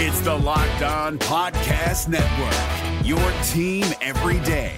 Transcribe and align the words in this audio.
It's 0.00 0.20
the 0.20 0.32
Locked 0.32 0.82
On 0.82 1.18
Podcast 1.18 2.06
Network, 2.06 3.04
your 3.04 3.18
team 3.48 3.84
every 4.00 4.38
day. 4.46 4.76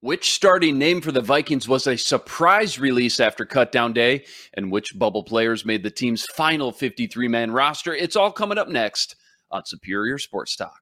Which 0.00 0.32
starting 0.32 0.78
name 0.78 1.00
for 1.00 1.12
the 1.12 1.20
Vikings 1.20 1.68
was 1.68 1.86
a 1.86 1.96
surprise 1.96 2.80
release 2.80 3.20
after 3.20 3.46
cutdown 3.46 3.94
day, 3.94 4.24
and 4.54 4.72
which 4.72 4.98
bubble 4.98 5.22
players 5.22 5.64
made 5.64 5.84
the 5.84 5.90
team's 5.90 6.26
final 6.26 6.72
53 6.72 7.28
man 7.28 7.52
roster? 7.52 7.94
It's 7.94 8.16
all 8.16 8.32
coming 8.32 8.58
up 8.58 8.68
next 8.68 9.14
on 9.52 9.64
Superior 9.64 10.18
Sports 10.18 10.56
Talk. 10.56 10.80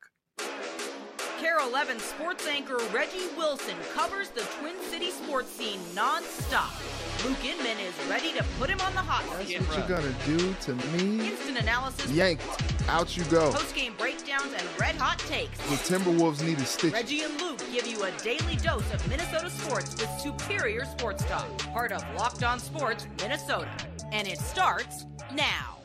KARE 1.39 1.61
11 1.61 1.99
sports 1.99 2.47
anchor 2.47 2.79
Reggie 2.91 3.29
Wilson 3.37 3.77
covers 3.93 4.31
the 4.31 4.49
Twin 4.61 4.81
City 4.81 5.11
sports 5.11 5.51
scene 5.51 5.81
nonstop. 5.95 7.00
Luke 7.25 7.45
Inman 7.45 7.79
is 7.79 7.95
ready 8.09 8.33
to 8.33 8.43
put 8.59 8.71
him 8.71 8.81
on 8.81 8.93
the 8.95 9.01
hot 9.01 9.23
That's 9.37 9.49
seat. 9.49 9.59
what 9.61 9.77
you're 9.77 9.99
gonna 9.99 10.15
do 10.25 10.55
to 10.63 10.75
me. 10.97 11.29
Instant 11.29 11.59
analysis, 11.59 12.11
Yanked. 12.13 12.43
Out 12.89 13.15
you 13.17 13.25
go. 13.25 13.53
post-game 13.53 13.93
breakdowns, 13.99 14.53
and 14.57 14.67
red 14.81 14.95
hot 14.97 15.19
takes. 15.21 15.59
The 15.69 15.77
Timberwolves 15.99 16.43
need 16.43 16.59
a 16.59 16.65
stitch. 16.65 16.93
Reggie 16.95 17.23
and 17.23 17.39
Luke 17.41 17.59
give 17.73 17.87
you 17.87 18.03
a 18.05 18.11
daily 18.23 18.57
dose 18.57 18.91
of 18.95 19.07
Minnesota 19.09 19.51
sports 19.51 19.91
with 20.01 20.11
superior 20.21 20.85
sports 20.87 21.23
talk. 21.27 21.47
Part 21.73 21.93
of 21.93 22.03
Locked 22.17 22.43
On 22.43 22.59
Sports 22.59 23.07
Minnesota. 23.21 23.69
And 24.13 24.27
it 24.27 24.39
starts 24.39 25.05
now. 25.35 25.77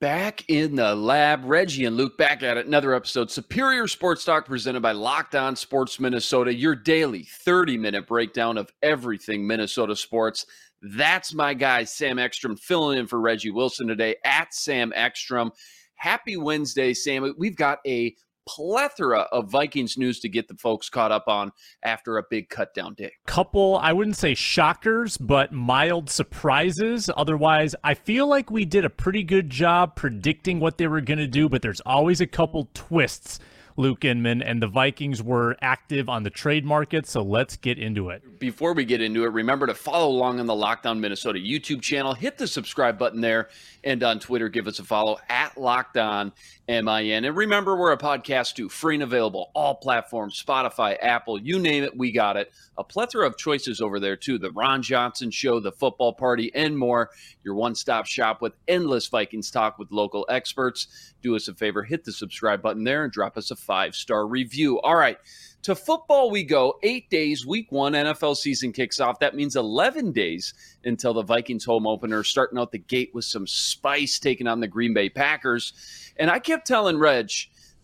Back 0.00 0.44
in 0.48 0.76
the 0.76 0.94
lab, 0.94 1.44
Reggie 1.44 1.84
and 1.84 1.94
Luke 1.94 2.16
back 2.16 2.42
at 2.42 2.56
it. 2.56 2.66
Another 2.66 2.94
episode, 2.94 3.30
Superior 3.30 3.86
Sports 3.86 4.24
Talk, 4.24 4.46
presented 4.46 4.80
by 4.80 4.92
Locked 4.92 5.34
On 5.34 5.54
Sports 5.54 6.00
Minnesota. 6.00 6.54
Your 6.54 6.74
daily 6.74 7.24
30 7.24 7.76
minute 7.76 8.06
breakdown 8.06 8.56
of 8.56 8.72
everything 8.82 9.46
Minnesota 9.46 9.94
sports. 9.94 10.46
That's 10.82 11.34
my 11.34 11.54
guy, 11.54 11.84
Sam 11.84 12.18
Ekstrom, 12.18 12.56
filling 12.56 12.98
in 12.98 13.06
for 13.06 13.20
Reggie 13.20 13.50
Wilson 13.50 13.86
today 13.86 14.16
at 14.24 14.54
Sam 14.54 14.92
Ekstrom. 14.94 15.52
Happy 15.94 16.36
Wednesday, 16.36 16.94
Sam. 16.94 17.34
We've 17.36 17.56
got 17.56 17.80
a 17.86 18.14
plethora 18.48 19.20
of 19.32 19.50
Vikings 19.50 19.96
news 19.96 20.18
to 20.20 20.28
get 20.28 20.48
the 20.48 20.54
folks 20.54 20.88
caught 20.88 21.12
up 21.12 21.24
on 21.28 21.52
after 21.82 22.18
a 22.18 22.24
big 22.28 22.48
cutdown 22.48 22.96
day. 22.96 23.12
couple, 23.26 23.76
I 23.76 23.92
wouldn't 23.92 24.16
say 24.16 24.34
shockers, 24.34 25.16
but 25.16 25.52
mild 25.52 26.10
surprises. 26.10 27.10
Otherwise, 27.16 27.74
I 27.84 27.94
feel 27.94 28.26
like 28.26 28.50
we 28.50 28.64
did 28.64 28.84
a 28.84 28.90
pretty 28.90 29.22
good 29.22 29.50
job 29.50 29.94
predicting 29.94 30.58
what 30.58 30.78
they 30.78 30.86
were 30.86 31.00
going 31.00 31.18
to 31.18 31.28
do, 31.28 31.48
but 31.48 31.62
there's 31.62 31.80
always 31.82 32.20
a 32.20 32.26
couple 32.26 32.70
twists, 32.74 33.38
Luke 33.80 34.04
Inman, 34.04 34.42
and 34.42 34.62
the 34.62 34.66
Vikings 34.66 35.22
were 35.22 35.56
active 35.62 36.08
on 36.10 36.22
the 36.22 36.28
trade 36.28 36.66
market, 36.66 37.06
so 37.06 37.22
let's 37.22 37.56
get 37.56 37.78
into 37.78 38.10
it. 38.10 38.38
Before 38.38 38.74
we 38.74 38.84
get 38.84 39.00
into 39.00 39.24
it, 39.24 39.28
remember 39.28 39.66
to 39.66 39.74
follow 39.74 40.08
along 40.08 40.38
on 40.38 40.46
the 40.46 40.54
Locked 40.54 40.84
On 40.86 41.00
Minnesota 41.00 41.38
YouTube 41.38 41.80
channel. 41.80 42.12
Hit 42.12 42.36
the 42.36 42.46
subscribe 42.46 42.98
button 42.98 43.22
there, 43.22 43.48
and 43.82 44.02
on 44.02 44.18
Twitter, 44.18 44.50
give 44.50 44.66
us 44.66 44.78
a 44.78 44.84
follow 44.84 45.18
at 45.30 45.56
Locked 45.58 45.96
On 45.96 46.30
MIN. 46.68 47.24
And 47.24 47.34
remember, 47.34 47.74
we're 47.74 47.92
a 47.92 47.98
podcast 47.98 48.54
too, 48.54 48.68
free 48.68 48.96
and 48.96 49.02
available, 49.02 49.50
all 49.54 49.74
platforms, 49.74 50.40
Spotify, 50.40 50.96
Apple, 51.00 51.40
you 51.40 51.58
name 51.58 51.82
it, 51.82 51.96
we 51.96 52.12
got 52.12 52.36
it. 52.36 52.52
A 52.76 52.84
plethora 52.84 53.26
of 53.26 53.36
choices 53.36 53.80
over 53.80 53.98
there 53.98 54.16
too. 54.16 54.38
The 54.38 54.50
Ron 54.52 54.82
Johnson 54.82 55.30
Show, 55.30 55.58
the 55.58 55.72
Football 55.72 56.12
Party, 56.12 56.50
and 56.54 56.76
more. 56.76 57.10
Your 57.42 57.54
one-stop 57.54 58.06
shop 58.06 58.42
with 58.42 58.52
endless 58.68 59.08
Vikings 59.08 59.50
talk 59.50 59.78
with 59.78 59.90
local 59.90 60.26
experts. 60.28 61.14
Do 61.22 61.36
us 61.36 61.48
a 61.48 61.54
favor, 61.54 61.82
hit 61.82 62.04
the 62.04 62.12
subscribe 62.12 62.62
button 62.62 62.84
there, 62.84 63.04
and 63.04 63.12
drop 63.12 63.36
us 63.36 63.50
a 63.50 63.56
five-star 63.70 64.26
review. 64.26 64.80
All 64.80 64.96
right. 64.96 65.16
To 65.62 65.76
football, 65.76 66.28
we 66.28 66.42
go 66.42 66.76
eight 66.82 67.08
days. 67.08 67.46
Week 67.46 67.70
one 67.70 67.92
NFL 67.92 68.36
season 68.36 68.72
kicks 68.72 68.98
off. 68.98 69.20
That 69.20 69.36
means 69.36 69.54
11 69.54 70.10
days 70.10 70.54
until 70.84 71.14
the 71.14 71.22
Vikings 71.22 71.64
home 71.64 71.86
opener, 71.86 72.24
starting 72.24 72.58
out 72.58 72.72
the 72.72 72.78
gate 72.78 73.12
with 73.14 73.24
some 73.24 73.46
spice, 73.46 74.18
taking 74.18 74.48
on 74.48 74.58
the 74.58 74.66
Green 74.66 74.92
Bay 74.92 75.08
Packers. 75.08 76.12
And 76.16 76.28
I 76.28 76.40
kept 76.40 76.66
telling 76.66 76.98
Reg, 76.98 77.30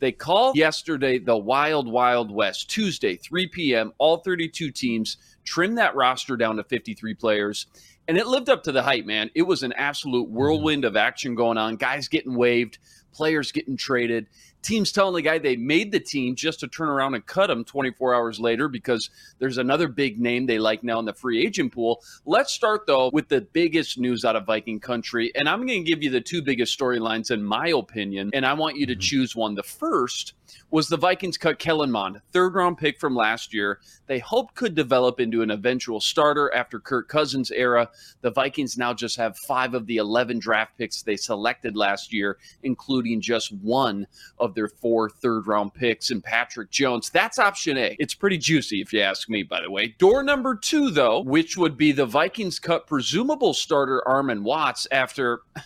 they 0.01 0.11
called 0.11 0.57
yesterday 0.57 1.21
the 1.21 1.37
Wild 1.37 1.87
Wild 1.87 2.33
West. 2.33 2.69
Tuesday, 2.69 3.15
3 3.15 3.47
p.m., 3.47 3.93
all 3.99 4.17
32 4.17 4.73
teams 4.73 5.19
trimmed 5.45 5.79
that 5.79 5.95
roster 5.95 6.37
down 6.37 6.57
to 6.57 6.65
53 6.65 7.15
players. 7.15 7.67
And 8.09 8.19
it 8.19 8.27
lived 8.27 8.49
up 8.49 8.65
to 8.65 8.73
the 8.73 8.83
hype, 8.83 9.07
man. 9.07 9.31
It 9.37 9.43
was 9.43 9.63
an 9.63 9.73
absolute 9.75 10.27
mm-hmm. 10.27 10.37
whirlwind 10.37 10.85
of 10.85 10.97
action 10.97 11.37
going 11.37 11.59
on. 11.59 11.77
Guys 11.77 12.09
getting 12.09 12.35
waived, 12.35 12.79
players 13.13 13.53
getting 13.53 13.77
traded 13.77 14.27
teams 14.63 14.93
telling 14.93 15.15
the 15.15 15.23
guy 15.23 15.39
they 15.39 15.57
made 15.57 15.93
the 15.93 16.01
team 16.01 16.35
just 16.35 16.61
to 16.61 16.69
turn 16.69 16.89
around 16.89 17.15
and 17.15 17.25
cut 17.27 17.51
him 17.51 17.65
24 17.65 18.15
hours 18.15 18.41
later 18.41 18.69
because 18.69 19.11
there's 19.39 19.59
another 19.59 19.89
big 19.89 20.21
name 20.21 20.47
they 20.47 20.59
like 20.59 20.83
now 20.83 20.99
in 20.99 21.05
the 21.05 21.13
free 21.13 21.45
agent 21.45 21.73
pool. 21.73 22.03
Let's 22.25 22.53
start 22.53 22.87
though 22.87 23.11
with 23.13 23.29
the 23.29 23.41
biggest 23.41 23.99
news 23.99 24.25
out 24.25 24.37
of 24.37 24.47
Viking 24.47 24.81
country, 24.81 25.33
and 25.35 25.49
I'm 25.49 25.67
going 25.67 25.85
to 25.85 25.91
give 25.91 26.03
you 26.03 26.11
the 26.11 26.21
two 26.21 26.43
biggest 26.43 26.79
storylines 26.79 27.31
in 27.31 27.43
my 27.43 27.69
opinion, 27.69 28.31
and 28.35 28.45
I 28.45 28.55
want 28.55 28.77
you 28.77 28.87
to 28.87 28.93
mm-hmm. 28.93 29.01
choose 29.01 29.37
one. 29.37 29.55
The 29.55 29.63
first 29.63 30.35
was 30.71 30.89
the 30.89 30.97
Vikings 30.97 31.39
cut 31.39 31.59
Kellen 31.59 31.91
Mond, 31.91 32.21
third 32.33 32.55
round 32.55 32.79
pick 32.79 32.99
from 32.99 33.15
last 33.15 33.55
year. 33.55 33.81
They 34.07 34.19
hoped 34.19 34.55
could 34.55 34.75
develop 34.75 35.21
into 35.21 35.43
an 35.43 35.51
eventual 35.51 36.01
starter 36.01 36.53
after 36.55 36.79
Kirk 36.79 37.09
Cousins' 37.09 37.51
era. 37.51 37.91
The 38.21 38.31
Vikings 38.31 38.79
now 38.79 38.95
just 38.95 39.17
have 39.17 39.37
five 39.39 39.75
of 39.75 39.87
the 39.87 39.97
11 39.97 40.39
draft 40.39 40.77
picks 40.79 41.03
they 41.03 41.17
selected 41.17 41.77
last 41.77 42.13
year, 42.13 42.39
including 42.63 43.21
just 43.21 43.53
one 43.53 44.07
of 44.39 44.55
their 44.55 44.69
four 44.69 45.11
third 45.11 45.47
round 45.47 45.75
picks 45.75 46.11
in 46.11 46.21
Patrick 46.21 46.71
Jones. 46.71 47.11
That's 47.11 47.39
option 47.39 47.77
A. 47.79 47.97
It's 47.99 48.15
pretty 48.15 48.39
juicy, 48.39 48.81
if 48.81 48.93
you 48.93 49.01
ask 49.01 49.29
me, 49.29 49.43
by 49.43 49.63
the 49.63 49.71
way. 49.71 49.89
Door 49.99 50.25
number 50.25 50.55
two, 50.55 50.91
though, 50.91 51.21
which 51.21 51.57
would 51.57 51.77
be 51.77 51.93
the 51.93 52.07
Vikings 52.07 52.59
cut 52.59 52.87
presumable 52.87 53.55
starter 53.55 54.03
Armon 54.07 54.43
Watts 54.43 54.87
after. 54.91 55.41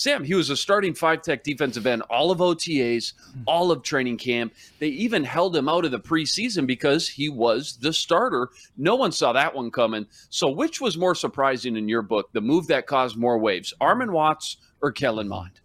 Sam, 0.00 0.24
he 0.24 0.34
was 0.34 0.48
a 0.48 0.56
starting 0.56 0.94
five 0.94 1.20
tech 1.20 1.44
defensive 1.44 1.86
end 1.86 2.02
all 2.08 2.30
of 2.30 2.38
OTAs, 2.38 3.12
hmm. 3.32 3.42
all 3.46 3.70
of 3.70 3.82
training 3.82 4.16
camp. 4.20 4.54
They 4.78 4.88
even 4.88 5.24
held 5.24 5.56
him 5.56 5.68
out 5.68 5.84
of 5.84 5.90
the 5.90 5.98
preseason 5.98 6.66
because 6.66 7.08
he 7.08 7.28
was 7.28 7.78
the 7.78 7.92
starter. 7.92 8.50
No 8.76 8.94
one 8.94 9.10
saw 9.10 9.32
that 9.32 9.54
one 9.54 9.70
coming. 9.70 10.06
So, 10.28 10.48
which 10.48 10.80
was 10.80 10.96
more 10.96 11.14
surprising 11.14 11.76
in 11.76 11.88
your 11.88 12.02
book, 12.02 12.28
the 12.32 12.40
move 12.40 12.68
that 12.68 12.86
caused 12.86 13.16
more 13.16 13.38
waves, 13.38 13.74
Armon 13.80 14.10
Watts 14.10 14.58
or 14.80 14.92
Kellen 14.92 15.28
Mond? 15.28 15.60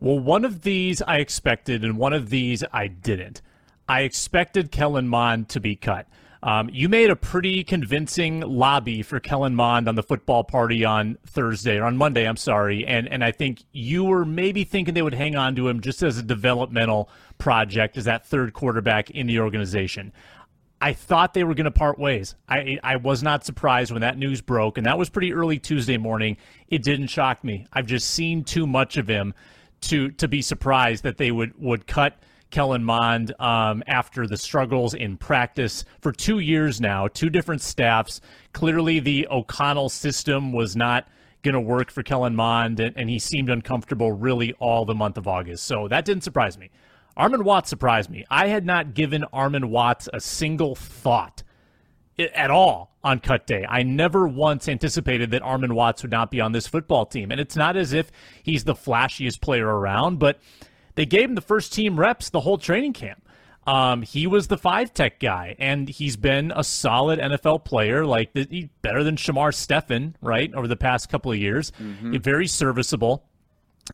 Well, 0.00 0.20
one 0.20 0.44
of 0.44 0.62
these 0.62 1.02
I 1.02 1.16
expected, 1.16 1.84
and 1.84 1.98
one 1.98 2.12
of 2.12 2.30
these 2.30 2.62
I 2.72 2.86
didn't. 2.86 3.42
I 3.88 4.02
expected 4.02 4.70
Kellen 4.70 5.08
Mond 5.08 5.48
to 5.48 5.60
be 5.60 5.74
cut. 5.74 6.06
Um, 6.42 6.70
you 6.72 6.88
made 6.88 7.10
a 7.10 7.16
pretty 7.16 7.64
convincing 7.64 8.40
lobby 8.40 9.02
for 9.02 9.18
Kellen 9.18 9.54
Mond 9.54 9.88
on 9.88 9.96
the 9.96 10.02
football 10.02 10.44
party 10.44 10.84
on 10.84 11.18
Thursday 11.26 11.78
or 11.78 11.84
on 11.84 11.96
Monday. 11.96 12.28
I'm 12.28 12.36
sorry, 12.36 12.86
and 12.86 13.08
and 13.08 13.24
I 13.24 13.32
think 13.32 13.64
you 13.72 14.04
were 14.04 14.24
maybe 14.24 14.64
thinking 14.64 14.94
they 14.94 15.02
would 15.02 15.14
hang 15.14 15.34
on 15.34 15.56
to 15.56 15.68
him 15.68 15.80
just 15.80 16.02
as 16.02 16.18
a 16.18 16.22
developmental 16.22 17.10
project, 17.38 17.96
as 17.96 18.04
that 18.04 18.26
third 18.26 18.52
quarterback 18.52 19.10
in 19.10 19.26
the 19.26 19.40
organization. 19.40 20.12
I 20.80 20.92
thought 20.92 21.34
they 21.34 21.42
were 21.42 21.54
going 21.54 21.64
to 21.64 21.72
part 21.72 21.98
ways. 21.98 22.36
I 22.48 22.78
I 22.84 22.96
was 22.96 23.22
not 23.22 23.44
surprised 23.44 23.90
when 23.90 24.02
that 24.02 24.16
news 24.16 24.40
broke, 24.40 24.78
and 24.78 24.86
that 24.86 24.96
was 24.96 25.10
pretty 25.10 25.32
early 25.32 25.58
Tuesday 25.58 25.96
morning. 25.96 26.36
It 26.68 26.84
didn't 26.84 27.08
shock 27.08 27.42
me. 27.42 27.66
I've 27.72 27.86
just 27.86 28.10
seen 28.10 28.44
too 28.44 28.66
much 28.66 28.96
of 28.96 29.08
him 29.08 29.34
to 29.82 30.10
to 30.12 30.28
be 30.28 30.40
surprised 30.40 31.02
that 31.02 31.16
they 31.16 31.32
would 31.32 31.52
would 31.58 31.88
cut 31.88 32.22
Kellen 32.50 32.84
Mond 32.84 33.34
um, 33.40 33.82
after 33.86 34.26
the 34.26 34.36
struggles 34.36 34.94
in 34.94 35.16
practice 35.16 35.84
for 36.00 36.12
two 36.12 36.38
years 36.38 36.80
now, 36.80 37.08
two 37.08 37.30
different 37.30 37.60
staffs. 37.60 38.20
Clearly, 38.52 39.00
the 39.00 39.26
O'Connell 39.30 39.88
system 39.88 40.52
was 40.52 40.74
not 40.74 41.08
going 41.42 41.54
to 41.54 41.60
work 41.60 41.90
for 41.90 42.02
Kellen 42.02 42.34
Mond, 42.34 42.80
and, 42.80 42.96
and 42.96 43.10
he 43.10 43.18
seemed 43.18 43.48
uncomfortable 43.48 44.12
really 44.12 44.52
all 44.54 44.84
the 44.84 44.94
month 44.94 45.18
of 45.18 45.28
August. 45.28 45.64
So 45.64 45.88
that 45.88 46.04
didn't 46.04 46.24
surprise 46.24 46.58
me. 46.58 46.70
Armon 47.16 47.42
Watts 47.42 47.68
surprised 47.68 48.10
me. 48.10 48.24
I 48.30 48.48
had 48.48 48.64
not 48.64 48.94
given 48.94 49.24
Armon 49.32 49.66
Watts 49.66 50.08
a 50.12 50.20
single 50.20 50.74
thought 50.74 51.42
at 52.34 52.50
all 52.50 52.96
on 53.04 53.20
cut 53.20 53.46
day. 53.46 53.64
I 53.68 53.82
never 53.82 54.26
once 54.26 54.68
anticipated 54.68 55.30
that 55.32 55.42
Armon 55.42 55.72
Watts 55.72 56.02
would 56.02 56.10
not 56.10 56.30
be 56.30 56.40
on 56.40 56.52
this 56.52 56.66
football 56.66 57.06
team. 57.06 57.30
And 57.30 57.40
it's 57.40 57.56
not 57.56 57.76
as 57.76 57.92
if 57.92 58.10
he's 58.42 58.64
the 58.64 58.74
flashiest 58.74 59.40
player 59.40 59.66
around, 59.66 60.18
but 60.18 60.38
they 60.98 61.06
gave 61.06 61.28
him 61.28 61.36
the 61.36 61.40
first 61.40 61.72
team 61.72 61.96
reps 61.96 62.28
the 62.30 62.40
whole 62.40 62.58
training 62.58 62.92
camp. 62.92 63.24
Um, 63.68 64.02
he 64.02 64.26
was 64.26 64.48
the 64.48 64.58
five 64.58 64.92
tech 64.92 65.20
guy, 65.20 65.54
and 65.60 65.88
he's 65.88 66.16
been 66.16 66.52
a 66.56 66.64
solid 66.64 67.20
NFL 67.20 67.64
player, 67.64 68.04
like 68.04 68.32
the, 68.32 68.68
better 68.82 69.04
than 69.04 69.14
Shamar 69.14 69.54
Stephen, 69.54 70.16
right, 70.20 70.52
over 70.54 70.66
the 70.66 70.74
past 70.74 71.08
couple 71.08 71.30
of 71.30 71.38
years. 71.38 71.70
Mm-hmm. 71.80 72.16
Very 72.16 72.48
serviceable. 72.48 73.22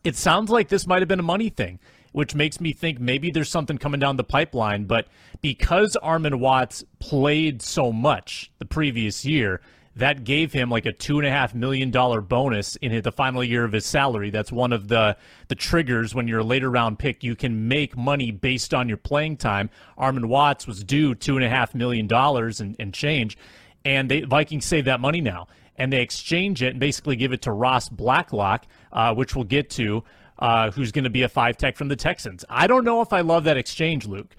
It 0.03 0.15
sounds 0.15 0.49
like 0.49 0.69
this 0.69 0.87
might 0.87 1.03
have 1.03 1.07
been 1.07 1.19
a 1.19 1.23
money 1.23 1.49
thing, 1.49 1.77
which 2.11 2.33
makes 2.33 2.59
me 2.59 2.73
think 2.73 2.99
maybe 2.99 3.29
there's 3.29 3.49
something 3.49 3.77
coming 3.77 3.99
down 3.99 4.17
the 4.17 4.23
pipeline. 4.23 4.85
But 4.85 5.07
because 5.41 5.95
Armon 6.01 6.39
Watts 6.39 6.83
played 6.97 7.61
so 7.61 7.91
much 7.91 8.51
the 8.57 8.65
previous 8.65 9.23
year, 9.23 9.61
that 9.97 10.23
gave 10.25 10.51
him 10.51 10.69
like 10.69 10.85
a 10.85 10.91
two 10.91 11.19
and 11.19 11.27
a 11.27 11.31
half 11.31 11.55
million 11.55 11.89
dollar 11.89 12.19
bonus 12.21 12.75
in 12.77 13.01
the 13.01 13.11
final 13.11 13.43
year 13.43 13.63
of 13.63 13.71
his 13.71 13.85
salary. 13.85 14.29
That's 14.29 14.51
one 14.51 14.73
of 14.73 14.87
the 14.89 15.15
the 15.47 15.55
triggers 15.55 16.13
when 16.13 16.27
you're 16.27 16.39
a 16.39 16.43
later 16.43 16.69
round 16.69 16.99
pick. 16.99 17.23
You 17.23 17.35
can 17.35 17.67
make 17.67 17.95
money 17.95 18.31
based 18.31 18.73
on 18.73 18.89
your 18.89 18.97
playing 18.97 19.37
time. 19.37 19.69
Armon 19.97 20.25
Watts 20.25 20.67
was 20.67 20.83
due 20.83 21.15
two 21.15 21.37
and 21.37 21.45
a 21.45 21.49
half 21.49 21.73
million 21.73 22.07
dollars 22.07 22.59
and, 22.59 22.75
and 22.79 22.93
change, 22.93 23.37
and 23.85 24.09
the 24.09 24.21
Vikings 24.25 24.65
save 24.65 24.85
that 24.85 24.99
money 24.99 25.21
now. 25.21 25.47
and 25.77 25.91
they 25.91 26.01
exchange 26.01 26.61
it 26.63 26.69
and 26.71 26.79
basically 26.79 27.15
give 27.15 27.33
it 27.33 27.41
to 27.43 27.51
Ross 27.51 27.89
Blacklock, 27.89 28.65
uh, 28.91 29.13
which 29.13 29.35
we'll 29.35 29.43
get 29.45 29.69
to, 29.71 30.03
uh, 30.39 30.71
who's 30.71 30.91
going 30.91 31.03
to 31.03 31.09
be 31.09 31.23
a 31.23 31.29
five 31.29 31.57
tech 31.57 31.75
from 31.75 31.87
the 31.89 31.95
Texans. 31.95 32.45
I 32.49 32.67
don't 32.67 32.83
know 32.83 33.01
if 33.01 33.11
I 33.13 33.21
love 33.21 33.43
that 33.45 33.57
exchange, 33.57 34.07
Luke. 34.07 34.35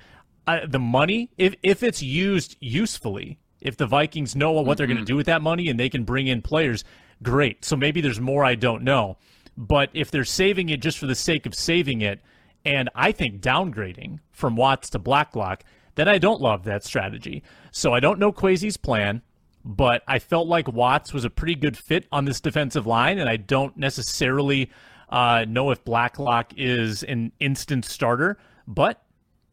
Uh, 0.46 0.60
the 0.66 0.78
money, 0.78 1.30
if 1.38 1.54
if 1.62 1.82
it's 1.82 2.02
used 2.02 2.56
usefully, 2.60 3.38
if 3.66 3.76
the 3.76 3.86
Vikings 3.86 4.36
know 4.36 4.52
what 4.52 4.78
they're 4.78 4.86
going 4.86 4.98
to 4.98 5.04
do 5.04 5.16
with 5.16 5.26
that 5.26 5.42
money 5.42 5.68
and 5.68 5.78
they 5.78 5.88
can 5.88 6.04
bring 6.04 6.26
in 6.26 6.42
players, 6.42 6.84
great. 7.22 7.64
So 7.64 7.76
maybe 7.76 8.00
there's 8.00 8.20
more 8.20 8.44
I 8.44 8.54
don't 8.54 8.82
know. 8.82 9.18
But 9.56 9.90
if 9.92 10.10
they're 10.10 10.24
saving 10.24 10.68
it 10.68 10.80
just 10.80 10.98
for 10.98 11.06
the 11.06 11.14
sake 11.14 11.46
of 11.46 11.54
saving 11.54 12.02
it, 12.02 12.20
and 12.64 12.90
I 12.94 13.12
think 13.12 13.40
downgrading 13.40 14.20
from 14.32 14.56
Watts 14.56 14.90
to 14.90 14.98
Blacklock, 14.98 15.64
then 15.94 16.08
I 16.08 16.18
don't 16.18 16.40
love 16.40 16.64
that 16.64 16.84
strategy. 16.84 17.42
So 17.70 17.92
I 17.92 18.00
don't 18.00 18.18
know 18.18 18.32
Kwesi's 18.32 18.76
plan 18.76 19.22
but 19.66 20.02
I 20.06 20.20
felt 20.20 20.46
like 20.46 20.68
Watts 20.68 21.12
was 21.12 21.24
a 21.24 21.30
pretty 21.30 21.56
good 21.56 21.76
fit 21.76 22.06
on 22.12 22.24
this 22.24 22.40
defensive 22.40 22.86
line, 22.86 23.18
and 23.18 23.28
I 23.28 23.36
don't 23.36 23.76
necessarily 23.76 24.70
uh, 25.08 25.44
know 25.48 25.72
if 25.72 25.84
Blacklock 25.84 26.52
is 26.56 27.02
an 27.02 27.32
instant 27.40 27.84
starter, 27.84 28.38
but 28.68 29.02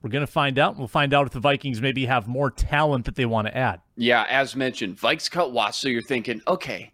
we're 0.03 0.09
going 0.09 0.25
to 0.25 0.31
find 0.31 0.59
out. 0.59 0.77
We'll 0.77 0.89
find 0.89 1.13
out 1.13 1.25
if 1.25 1.33
the 1.33 1.39
Vikings 1.39 1.81
maybe 1.81 2.05
have 2.05 2.27
more 2.27 2.51
talent 2.51 3.05
that 3.05 3.15
they 3.15 3.25
want 3.25 3.47
to 3.47 3.57
add. 3.57 3.79
Yeah, 3.95 4.25
as 4.29 4.55
mentioned, 4.55 4.97
Vikes 4.97 5.31
cut 5.31 5.53
Watts, 5.53 5.77
so 5.77 5.87
you're 5.87 6.01
thinking, 6.01 6.41
okay, 6.45 6.91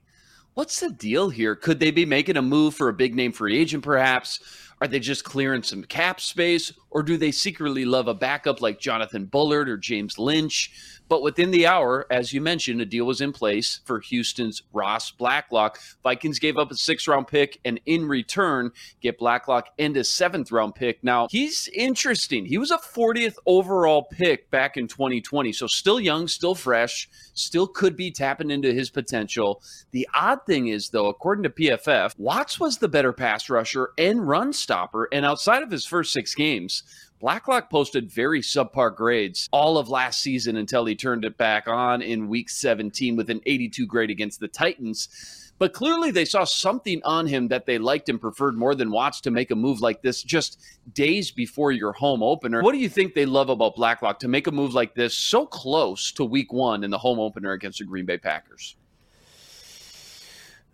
what's 0.53 0.79
the 0.79 0.91
deal 0.91 1.29
here? 1.29 1.55
Could 1.55 1.79
they 1.79 1.89
be 1.89 2.05
making 2.05 2.37
a 2.37 2.41
move 2.41 2.75
for 2.75 2.87
a 2.87 2.93
big 2.93 3.15
name 3.15 3.31
free 3.31 3.57
agent, 3.57 3.83
perhaps? 3.83 4.39
Are 4.79 4.87
they 4.87 4.99
just 4.99 5.23
clearing 5.23 5.63
some 5.63 5.83
cap 5.83 6.21
space, 6.21 6.71
or 6.91 7.01
do 7.01 7.17
they 7.17 7.31
secretly 7.31 7.83
love 7.83 8.07
a 8.07 8.13
backup 8.13 8.61
like 8.61 8.79
Jonathan 8.79 9.25
Bullard 9.25 9.67
or 9.67 9.75
James 9.75 10.17
Lynch? 10.19 10.71
But 11.09 11.23
within 11.23 11.49
the 11.49 11.65
hour, 11.65 12.05
as 12.11 12.33
you 12.33 12.39
mentioned, 12.39 12.79
a 12.81 12.85
deal 12.85 13.05
was 13.05 13.19
in 13.19 13.33
place 13.33 13.81
for 13.83 13.99
Houston's 13.99 14.61
Ross 14.71 15.09
Blacklock. 15.09 15.79
Vikings 16.03 16.37
gave 16.37 16.55
up 16.57 16.69
a 16.71 16.75
six 16.75 17.07
round 17.07 17.27
pick 17.27 17.59
and 17.65 17.81
in 17.87 18.05
return 18.05 18.71
get 19.01 19.17
Blacklock 19.17 19.69
and 19.79 19.97
a 19.97 20.03
seventh 20.03 20.51
round 20.51 20.75
pick. 20.75 21.03
Now, 21.03 21.27
he's 21.31 21.67
interesting. 21.73 22.45
He 22.45 22.59
was 22.59 22.69
a 22.69 22.77
40th 22.77 23.37
overall 23.47 24.03
pick 24.03 24.51
back 24.51 24.77
in 24.77 24.87
2020. 24.87 25.51
So 25.51 25.65
still 25.65 25.99
young, 25.99 26.27
still 26.27 26.53
fresh, 26.53 27.09
still 27.33 27.65
could 27.65 27.95
be 27.95 28.11
tapping 28.11 28.51
into 28.51 28.71
his 28.71 28.91
potential. 28.91 29.63
The 29.89 30.07
odd 30.13 30.45
thing 30.45 30.67
is, 30.67 30.89
though, 30.89 31.07
according 31.07 31.43
to 31.43 31.49
PFF, 31.49 32.13
Watts 32.19 32.59
was 32.59 32.77
the 32.77 32.87
better 32.87 33.13
pass 33.13 33.49
rusher 33.49 33.93
and 33.97 34.27
run 34.27 34.53
stopper. 34.53 35.09
And 35.11 35.25
outside 35.25 35.63
of 35.63 35.71
his 35.71 35.87
first 35.87 36.13
six 36.13 36.35
games, 36.35 36.83
Blacklock 37.19 37.69
posted 37.69 38.09
very 38.09 38.39
subpar 38.41 38.95
grades 38.95 39.49
all 39.51 39.77
of 39.77 39.89
last 39.89 40.21
season 40.21 40.55
until 40.55 40.85
he 40.85 40.95
turned 40.95 41.25
it 41.25 41.37
back 41.37 41.67
on 41.67 42.01
in 42.01 42.29
week 42.29 42.49
17 42.49 43.17
with 43.17 43.29
an 43.29 43.41
82 43.45 43.85
grade 43.85 44.09
against 44.09 44.39
the 44.39 44.47
Titans. 44.47 45.51
But 45.57 45.73
clearly, 45.73 46.11
they 46.11 46.23
saw 46.23 46.45
something 46.45 47.01
on 47.03 47.27
him 47.27 47.49
that 47.49 47.65
they 47.65 47.77
liked 47.77 48.07
and 48.07 48.21
preferred 48.21 48.57
more 48.57 48.73
than 48.73 48.89
Watts 48.89 49.19
to 49.21 49.31
make 49.31 49.51
a 49.51 49.55
move 49.55 49.81
like 49.81 50.01
this 50.01 50.23
just 50.23 50.61
days 50.93 51.31
before 51.31 51.73
your 51.73 51.91
home 51.91 52.23
opener. 52.23 52.63
What 52.63 52.71
do 52.71 52.77
you 52.77 52.87
think 52.87 53.13
they 53.13 53.25
love 53.25 53.49
about 53.49 53.75
Blacklock 53.75 54.19
to 54.19 54.29
make 54.29 54.47
a 54.47 54.51
move 54.51 54.73
like 54.73 54.95
this 54.95 55.13
so 55.13 55.45
close 55.45 56.13
to 56.13 56.23
week 56.23 56.53
one 56.53 56.85
in 56.85 56.89
the 56.89 56.97
home 56.97 57.19
opener 57.19 57.51
against 57.51 57.79
the 57.79 57.85
Green 57.85 58.05
Bay 58.05 58.17
Packers? 58.17 58.77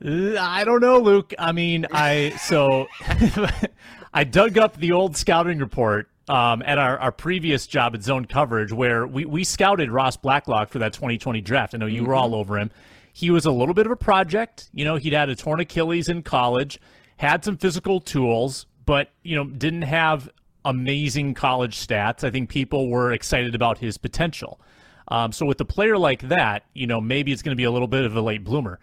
Uh, 0.05 0.35
I 0.37 0.63
don't 0.63 0.81
know, 0.81 0.99
Luke. 0.99 1.33
I 1.39 1.51
mean, 1.51 1.87
I 1.91 2.35
so 2.37 2.85
I 4.13 4.23
dug 4.23 4.59
up 4.59 4.77
the 4.77 4.91
old 4.91 5.17
scouting 5.17 5.57
report 5.57 6.09
um, 6.27 6.63
at 6.65 6.77
our, 6.77 6.97
our 6.99 7.11
previous 7.11 7.67
job 7.67 7.93
at 7.95 8.03
Zone 8.03 8.25
Coverage, 8.25 8.71
where 8.71 9.05
we, 9.05 9.25
we 9.25 9.43
scouted 9.43 9.91
Ross 9.91 10.17
Blacklock 10.17 10.69
for 10.69 10.79
that 10.79 10.93
2020 10.93 11.41
draft. 11.41 11.73
I 11.75 11.77
know 11.77 11.85
you 11.85 12.01
mm-hmm. 12.01 12.09
were 12.09 12.15
all 12.15 12.35
over 12.35 12.57
him. 12.57 12.71
He 13.13 13.29
was 13.29 13.45
a 13.45 13.51
little 13.51 13.73
bit 13.73 13.85
of 13.85 13.91
a 13.91 13.95
project. 13.95 14.69
You 14.73 14.85
know, 14.85 14.95
he'd 14.95 15.13
had 15.13 15.29
a 15.29 15.35
torn 15.35 15.59
Achilles 15.59 16.09
in 16.09 16.23
college, 16.23 16.79
had 17.17 17.45
some 17.45 17.57
physical 17.57 18.01
tools, 18.01 18.65
but, 18.85 19.11
you 19.23 19.35
know, 19.35 19.45
didn't 19.45 19.83
have 19.83 20.29
amazing 20.65 21.35
college 21.35 21.77
stats. 21.77 22.23
I 22.23 22.31
think 22.31 22.49
people 22.49 22.89
were 22.89 23.13
excited 23.13 23.55
about 23.55 23.77
his 23.77 23.97
potential. 23.97 24.59
Um, 25.07 25.31
so 25.31 25.45
with 25.45 25.61
a 25.61 25.65
player 25.65 25.97
like 25.97 26.27
that, 26.27 26.63
you 26.73 26.87
know, 26.87 26.99
maybe 26.99 27.31
it's 27.31 27.43
going 27.43 27.55
to 27.55 27.55
be 27.55 27.63
a 27.63 27.71
little 27.71 27.87
bit 27.87 28.03
of 28.03 28.15
a 28.15 28.21
late 28.21 28.43
bloomer. 28.43 28.79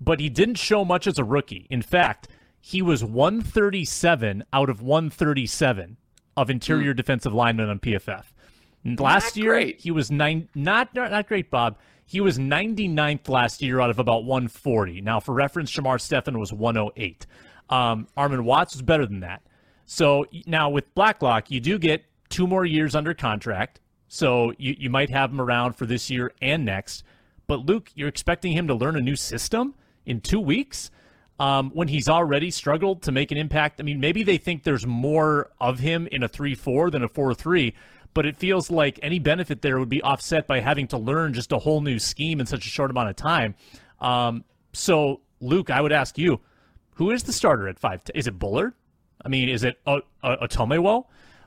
But 0.00 0.20
he 0.20 0.30
didn't 0.30 0.56
show 0.56 0.84
much 0.84 1.06
as 1.06 1.18
a 1.18 1.24
rookie. 1.24 1.66
In 1.68 1.82
fact, 1.82 2.28
he 2.60 2.80
was 2.80 3.04
137 3.04 4.44
out 4.52 4.70
of 4.70 4.80
137 4.80 5.96
of 6.42 6.50
interior 6.50 6.94
mm. 6.94 6.96
defensive 6.96 7.34
linemen 7.34 7.68
on 7.68 7.78
PFF. 7.78 8.24
Last 8.84 9.36
not 9.36 9.36
year, 9.36 9.52
great. 9.52 9.80
he 9.80 9.90
was 9.90 10.10
nine. 10.10 10.48
Not, 10.54 10.94
not 10.94 11.10
not 11.10 11.26
great, 11.26 11.50
Bob. 11.50 11.76
He 12.06 12.20
was 12.20 12.38
99th 12.38 13.28
last 13.28 13.60
year 13.60 13.80
out 13.80 13.90
of 13.90 13.98
about 13.98 14.24
140. 14.24 15.02
Now, 15.02 15.20
for 15.20 15.34
reference, 15.34 15.70
Shamar 15.70 16.00
Stephen 16.00 16.38
was 16.38 16.52
108. 16.52 17.26
Um, 17.68 18.06
Armon 18.16 18.44
Watts 18.44 18.74
was 18.74 18.80
better 18.80 19.04
than 19.04 19.20
that. 19.20 19.42
So 19.84 20.24
now 20.46 20.70
with 20.70 20.94
Blacklock, 20.94 21.50
you 21.50 21.60
do 21.60 21.78
get 21.78 22.04
two 22.30 22.46
more 22.46 22.64
years 22.64 22.94
under 22.94 23.12
contract. 23.12 23.80
So 24.06 24.54
you, 24.56 24.74
you 24.78 24.88
might 24.88 25.10
have 25.10 25.30
him 25.30 25.40
around 25.40 25.74
for 25.74 25.84
this 25.84 26.08
year 26.08 26.32
and 26.40 26.64
next. 26.64 27.04
But 27.46 27.66
Luke, 27.66 27.90
you're 27.94 28.08
expecting 28.08 28.52
him 28.52 28.66
to 28.68 28.74
learn 28.74 28.96
a 28.96 29.00
new 29.00 29.16
system 29.16 29.74
in 30.06 30.22
two 30.22 30.40
weeks? 30.40 30.90
Um, 31.38 31.70
when 31.70 31.88
he's 31.88 32.08
already 32.08 32.50
struggled 32.50 33.02
to 33.02 33.12
make 33.12 33.30
an 33.30 33.38
impact. 33.38 33.80
I 33.80 33.84
mean, 33.84 34.00
maybe 34.00 34.22
they 34.22 34.38
think 34.38 34.64
there's 34.64 34.86
more 34.86 35.50
of 35.60 35.78
him 35.78 36.08
in 36.08 36.22
a 36.22 36.28
3 36.28 36.54
4 36.54 36.90
than 36.90 37.02
a 37.02 37.08
4 37.08 37.34
3, 37.34 37.74
but 38.14 38.26
it 38.26 38.36
feels 38.36 38.70
like 38.70 38.98
any 39.02 39.18
benefit 39.18 39.62
there 39.62 39.78
would 39.78 39.88
be 39.88 40.02
offset 40.02 40.46
by 40.46 40.60
having 40.60 40.88
to 40.88 40.98
learn 40.98 41.32
just 41.32 41.52
a 41.52 41.58
whole 41.58 41.80
new 41.80 41.98
scheme 41.98 42.40
in 42.40 42.46
such 42.46 42.66
a 42.66 42.68
short 42.68 42.90
amount 42.90 43.10
of 43.10 43.16
time. 43.16 43.54
Um, 44.00 44.44
so, 44.72 45.20
Luke, 45.40 45.70
I 45.70 45.80
would 45.80 45.92
ask 45.92 46.18
you, 46.18 46.40
who 46.94 47.10
is 47.10 47.22
the 47.22 47.32
starter 47.32 47.68
at 47.68 47.78
5? 47.78 48.02
Is 48.14 48.26
it 48.26 48.38
Bullard? 48.38 48.74
I 49.24 49.28
mean, 49.28 49.48
is 49.48 49.62
it 49.64 49.78
a, 49.86 50.00
a, 50.22 50.48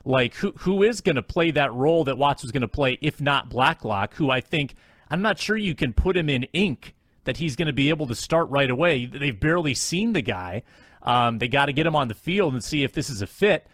Like, 0.04 0.34
who 0.34 0.52
who 0.58 0.82
is 0.82 1.00
going 1.00 1.16
to 1.16 1.22
play 1.22 1.50
that 1.52 1.72
role 1.72 2.04
that 2.04 2.18
Watts 2.18 2.42
was 2.42 2.52
going 2.52 2.62
to 2.62 2.68
play, 2.68 2.98
if 3.00 3.20
not 3.20 3.48
Blacklock, 3.48 4.14
who 4.14 4.30
I 4.30 4.40
think, 4.40 4.74
I'm 5.10 5.22
not 5.22 5.38
sure 5.38 5.56
you 5.56 5.74
can 5.74 5.92
put 5.92 6.16
him 6.16 6.28
in 6.28 6.44
ink 6.52 6.94
that 7.24 7.36
he's 7.36 7.56
going 7.56 7.66
to 7.66 7.72
be 7.72 7.88
able 7.88 8.06
to 8.08 8.14
start 8.14 8.48
right 8.50 8.70
away. 8.70 9.06
They've 9.06 9.38
barely 9.38 9.74
seen 9.74 10.12
the 10.12 10.22
guy. 10.22 10.62
Um, 11.02 11.38
they 11.38 11.48
got 11.48 11.66
to 11.66 11.72
get 11.72 11.86
him 11.86 11.96
on 11.96 12.08
the 12.08 12.14
field 12.14 12.52
and 12.52 12.62
see 12.62 12.84
if 12.84 12.92
this 12.92 13.10
is 13.10 13.22
a 13.22 13.26
fit. 13.26 13.66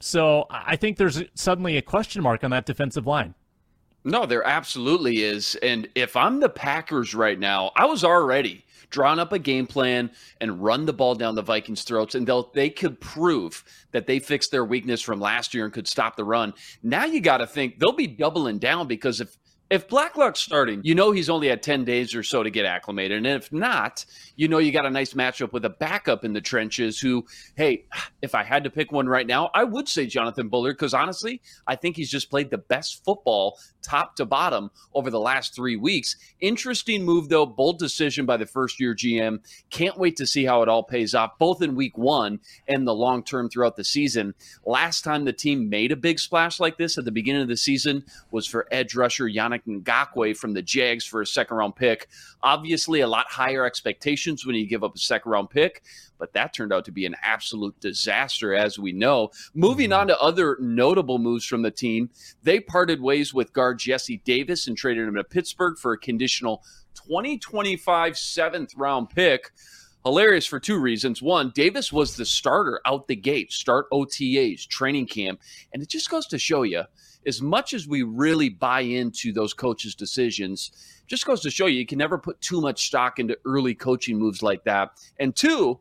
So 0.00 0.46
I 0.50 0.76
think 0.76 0.96
there's 0.96 1.22
suddenly 1.34 1.76
a 1.76 1.82
question 1.82 2.22
mark 2.22 2.44
on 2.44 2.50
that 2.50 2.66
defensive 2.66 3.06
line. 3.06 3.34
No, 4.04 4.26
there 4.26 4.46
absolutely 4.46 5.24
is. 5.24 5.56
And 5.56 5.88
if 5.94 6.16
I'm 6.16 6.40
the 6.40 6.48
Packers 6.48 7.14
right 7.14 7.38
now, 7.38 7.72
I 7.74 7.86
was 7.86 8.04
already 8.04 8.64
drawn 8.90 9.18
up 9.18 9.32
a 9.32 9.38
game 9.38 9.66
plan 9.66 10.10
and 10.40 10.62
run 10.62 10.86
the 10.86 10.92
ball 10.92 11.14
down 11.14 11.34
the 11.34 11.42
Vikings' 11.42 11.82
throats, 11.82 12.14
and 12.14 12.26
they'll 12.26 12.50
they 12.54 12.70
could 12.70 13.00
prove 13.00 13.64
that 13.92 14.06
they 14.06 14.18
fixed 14.18 14.50
their 14.50 14.64
weakness 14.64 15.02
from 15.02 15.20
last 15.20 15.52
year 15.52 15.64
and 15.64 15.74
could 15.74 15.88
stop 15.88 16.16
the 16.16 16.24
run. 16.24 16.54
Now 16.82 17.04
you 17.04 17.20
got 17.20 17.38
to 17.38 17.46
think 17.46 17.78
they'll 17.78 17.92
be 17.92 18.06
doubling 18.06 18.58
down 18.58 18.86
because 18.86 19.20
if 19.20 19.36
if 19.70 19.86
Blacklock's 19.86 20.40
starting, 20.40 20.80
you 20.82 20.94
know 20.94 21.10
he's 21.10 21.28
only 21.28 21.48
had 21.48 21.62
10 21.62 21.84
days 21.84 22.14
or 22.14 22.22
so 22.22 22.42
to 22.42 22.50
get 22.50 22.64
acclimated. 22.64 23.18
And 23.18 23.26
if 23.26 23.52
not, 23.52 24.06
you 24.34 24.48
know 24.48 24.58
you 24.58 24.72
got 24.72 24.86
a 24.86 24.90
nice 24.90 25.12
matchup 25.12 25.52
with 25.52 25.64
a 25.64 25.70
backup 25.70 26.24
in 26.24 26.32
the 26.32 26.40
trenches 26.40 26.98
who, 26.98 27.26
hey, 27.54 27.84
if 28.22 28.34
I 28.34 28.44
had 28.44 28.64
to 28.64 28.70
pick 28.70 28.92
one 28.92 29.08
right 29.08 29.26
now, 29.26 29.50
I 29.54 29.64
would 29.64 29.88
say 29.88 30.06
Jonathan 30.06 30.48
Bullard 30.48 30.74
because 30.74 30.94
honestly, 30.94 31.42
I 31.66 31.76
think 31.76 31.96
he's 31.96 32.10
just 32.10 32.30
played 32.30 32.50
the 32.50 32.58
best 32.58 33.04
football 33.04 33.58
top 33.82 34.16
to 34.16 34.24
bottom 34.24 34.70
over 34.94 35.10
the 35.10 35.20
last 35.20 35.54
three 35.54 35.76
weeks. 35.76 36.16
Interesting 36.40 37.04
move, 37.04 37.28
though. 37.28 37.46
Bold 37.46 37.78
decision 37.78 38.24
by 38.24 38.36
the 38.36 38.46
first 38.46 38.80
year 38.80 38.94
GM. 38.94 39.40
Can't 39.70 39.98
wait 39.98 40.16
to 40.16 40.26
see 40.26 40.44
how 40.44 40.62
it 40.62 40.68
all 40.68 40.82
pays 40.82 41.14
off, 41.14 41.38
both 41.38 41.62
in 41.62 41.74
week 41.74 41.96
one 41.98 42.40
and 42.66 42.86
the 42.86 42.94
long 42.94 43.22
term 43.22 43.50
throughout 43.50 43.76
the 43.76 43.84
season. 43.84 44.34
Last 44.64 45.02
time 45.02 45.24
the 45.24 45.32
team 45.32 45.68
made 45.68 45.92
a 45.92 45.96
big 45.96 46.18
splash 46.18 46.58
like 46.58 46.78
this 46.78 46.96
at 46.96 47.04
the 47.04 47.12
beginning 47.12 47.42
of 47.42 47.48
the 47.48 47.56
season 47.56 48.04
was 48.30 48.46
for 48.46 48.66
edge 48.70 48.94
rusher 48.94 49.24
Yannick 49.24 49.57
Ngakoue 49.66 50.36
from 50.36 50.52
the 50.52 50.62
Jags 50.62 51.04
for 51.04 51.20
a 51.22 51.26
second 51.26 51.56
round 51.56 51.76
pick. 51.76 52.08
Obviously, 52.42 53.00
a 53.00 53.06
lot 53.06 53.26
higher 53.28 53.64
expectations 53.64 54.46
when 54.46 54.56
you 54.56 54.66
give 54.66 54.84
up 54.84 54.94
a 54.94 54.98
second 54.98 55.30
round 55.30 55.50
pick 55.50 55.82
but 56.18 56.32
that 56.32 56.52
turned 56.52 56.72
out 56.72 56.84
to 56.84 56.92
be 56.92 57.06
an 57.06 57.16
absolute 57.22 57.78
disaster, 57.80 58.54
as 58.54 58.78
we 58.78 58.92
know. 58.92 59.30
Moving 59.54 59.90
mm-hmm. 59.90 60.00
on 60.00 60.06
to 60.08 60.20
other 60.20 60.58
notable 60.60 61.18
moves 61.18 61.46
from 61.46 61.62
the 61.62 61.70
team, 61.70 62.10
they 62.42 62.60
parted 62.60 63.00
ways 63.00 63.32
with 63.32 63.52
guard 63.52 63.78
Jesse 63.78 64.20
Davis 64.24 64.66
and 64.66 64.76
traded 64.76 65.08
him 65.08 65.14
to 65.14 65.24
Pittsburgh 65.24 65.78
for 65.78 65.92
a 65.92 65.98
conditional 65.98 66.62
2025 66.94 68.18
seventh 68.18 68.74
round 68.76 69.10
pick. 69.10 69.52
Hilarious 70.08 70.46
for 70.46 70.58
two 70.58 70.78
reasons. 70.78 71.20
One, 71.20 71.52
Davis 71.54 71.92
was 71.92 72.16
the 72.16 72.24
starter 72.24 72.80
out 72.86 73.08
the 73.08 73.14
gate, 73.14 73.52
start 73.52 73.90
OTAs, 73.90 74.66
training 74.66 75.06
camp. 75.06 75.38
And 75.74 75.82
it 75.82 75.90
just 75.90 76.08
goes 76.08 76.26
to 76.28 76.38
show 76.38 76.62
you, 76.62 76.84
as 77.26 77.42
much 77.42 77.74
as 77.74 77.86
we 77.86 78.04
really 78.04 78.48
buy 78.48 78.80
into 78.80 79.34
those 79.34 79.52
coaches' 79.52 79.94
decisions, 79.94 81.02
just 81.06 81.26
goes 81.26 81.42
to 81.42 81.50
show 81.50 81.66
you, 81.66 81.80
you 81.80 81.84
can 81.84 81.98
never 81.98 82.16
put 82.16 82.40
too 82.40 82.62
much 82.62 82.86
stock 82.86 83.18
into 83.18 83.36
early 83.44 83.74
coaching 83.74 84.18
moves 84.18 84.42
like 84.42 84.64
that. 84.64 84.92
And 85.20 85.36
two, 85.36 85.78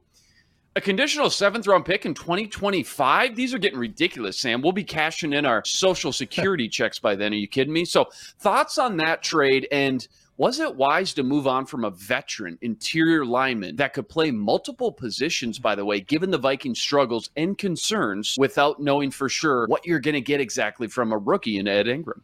a 0.76 0.82
conditional 0.82 1.30
seventh 1.30 1.66
round 1.66 1.86
pick 1.86 2.06
in 2.06 2.14
2025? 2.14 3.34
These 3.34 3.54
are 3.54 3.60
getting 3.60 3.80
ridiculous, 3.80 4.38
Sam. 4.38 4.62
We'll 4.62 4.74
be 4.74 4.84
cashing 4.84 5.32
in 5.32 5.46
our 5.46 5.64
social 5.64 6.12
security 6.12 6.68
checks 6.78 7.00
by 7.00 7.16
then. 7.16 7.32
Are 7.32 7.38
you 7.38 7.48
kidding 7.48 7.72
me? 7.72 7.86
So, 7.86 8.10
thoughts 8.40 8.78
on 8.78 8.98
that 8.98 9.24
trade 9.24 9.70
and 9.72 10.06
Was 10.38 10.60
it 10.60 10.76
wise 10.76 11.16
to 11.16 11.24
move 11.24 11.48
on 11.48 11.66
from 11.66 11.84
a 11.84 11.90
veteran 11.90 12.60
interior 12.62 13.26
lineman 13.26 13.76
that 13.78 13.94
could 13.94 14.08
play 14.08 14.30
multiple 14.30 14.92
positions, 14.92 15.58
by 15.58 15.74
the 15.74 15.84
way, 15.84 16.00
given 16.00 16.30
the 16.30 16.38
Vikings' 16.38 16.80
struggles 16.80 17.32
and 17.36 17.58
concerns 17.58 18.36
without 18.38 18.80
knowing 18.80 19.10
for 19.10 19.30
sure 19.30 19.66
what 19.66 19.86
you're 19.86 20.00
going 20.00 20.14
to 20.14 20.22
get 20.22 20.40
exactly 20.40 20.88
from 20.88 21.12
a 21.12 21.18
rookie 21.18 21.58
in 21.58 21.68
Ed 21.68 21.88
Ingram? 21.88 22.24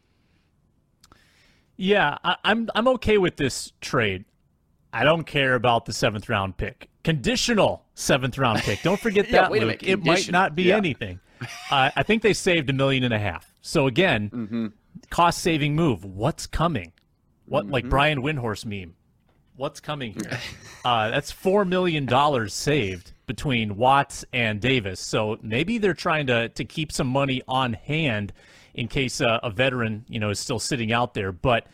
Yeah, 1.75 2.19
I, 2.23 2.35
I'm 2.43 2.69
I'm 2.75 2.87
okay 2.89 3.17
with 3.17 3.37
this 3.37 3.73
trade. 3.81 4.25
I 4.93 5.03
don't 5.03 5.23
care 5.23 5.55
about 5.55 5.85
the 5.85 5.93
seventh 5.93 6.29
round 6.29 6.55
pick. 6.55 6.89
Conditional 7.03 7.83
seventh 7.95 8.37
round 8.37 8.59
pick. 8.59 8.83
Don't 8.83 8.99
forget 8.99 9.25
yeah, 9.29 9.49
that, 9.49 9.51
Luke. 9.51 9.81
It 9.81 10.05
might 10.05 10.31
not 10.31 10.55
be 10.55 10.65
yeah. 10.65 10.77
anything. 10.77 11.19
Uh, 11.71 11.89
I 11.95 12.03
think 12.03 12.21
they 12.21 12.33
saved 12.33 12.69
a 12.69 12.73
million 12.73 13.03
and 13.03 13.13
a 13.13 13.19
half. 13.19 13.51
So 13.61 13.87
again, 13.87 14.29
mm-hmm. 14.29 14.67
cost 15.09 15.41
saving 15.41 15.75
move. 15.75 16.05
What's 16.05 16.45
coming? 16.45 16.93
What 17.45 17.65
mm-hmm. 17.65 17.73
like 17.73 17.89
Brian 17.89 18.21
Windhorst 18.21 18.65
meme? 18.65 18.95
What's 19.55 19.79
coming 19.79 20.13
here? 20.13 20.39
uh, 20.85 21.09
that's 21.09 21.31
four 21.31 21.65
million 21.65 22.05
dollars 22.05 22.53
saved 22.53 23.13
between 23.27 23.75
Watts 23.75 24.25
and 24.33 24.59
Davis. 24.59 24.99
So 24.99 25.37
maybe 25.41 25.77
they're 25.77 25.93
trying 25.93 26.27
to 26.27 26.49
to 26.49 26.65
keep 26.65 26.91
some 26.91 27.07
money 27.07 27.41
on 27.47 27.73
hand 27.73 28.33
in 28.73 28.87
case 28.87 29.21
uh, 29.21 29.39
a 29.43 29.49
veteran, 29.49 30.05
you 30.07 30.19
know, 30.19 30.29
is 30.29 30.39
still 30.39 30.59
sitting 30.59 30.91
out 30.91 31.13
there. 31.13 31.31
But 31.31 31.67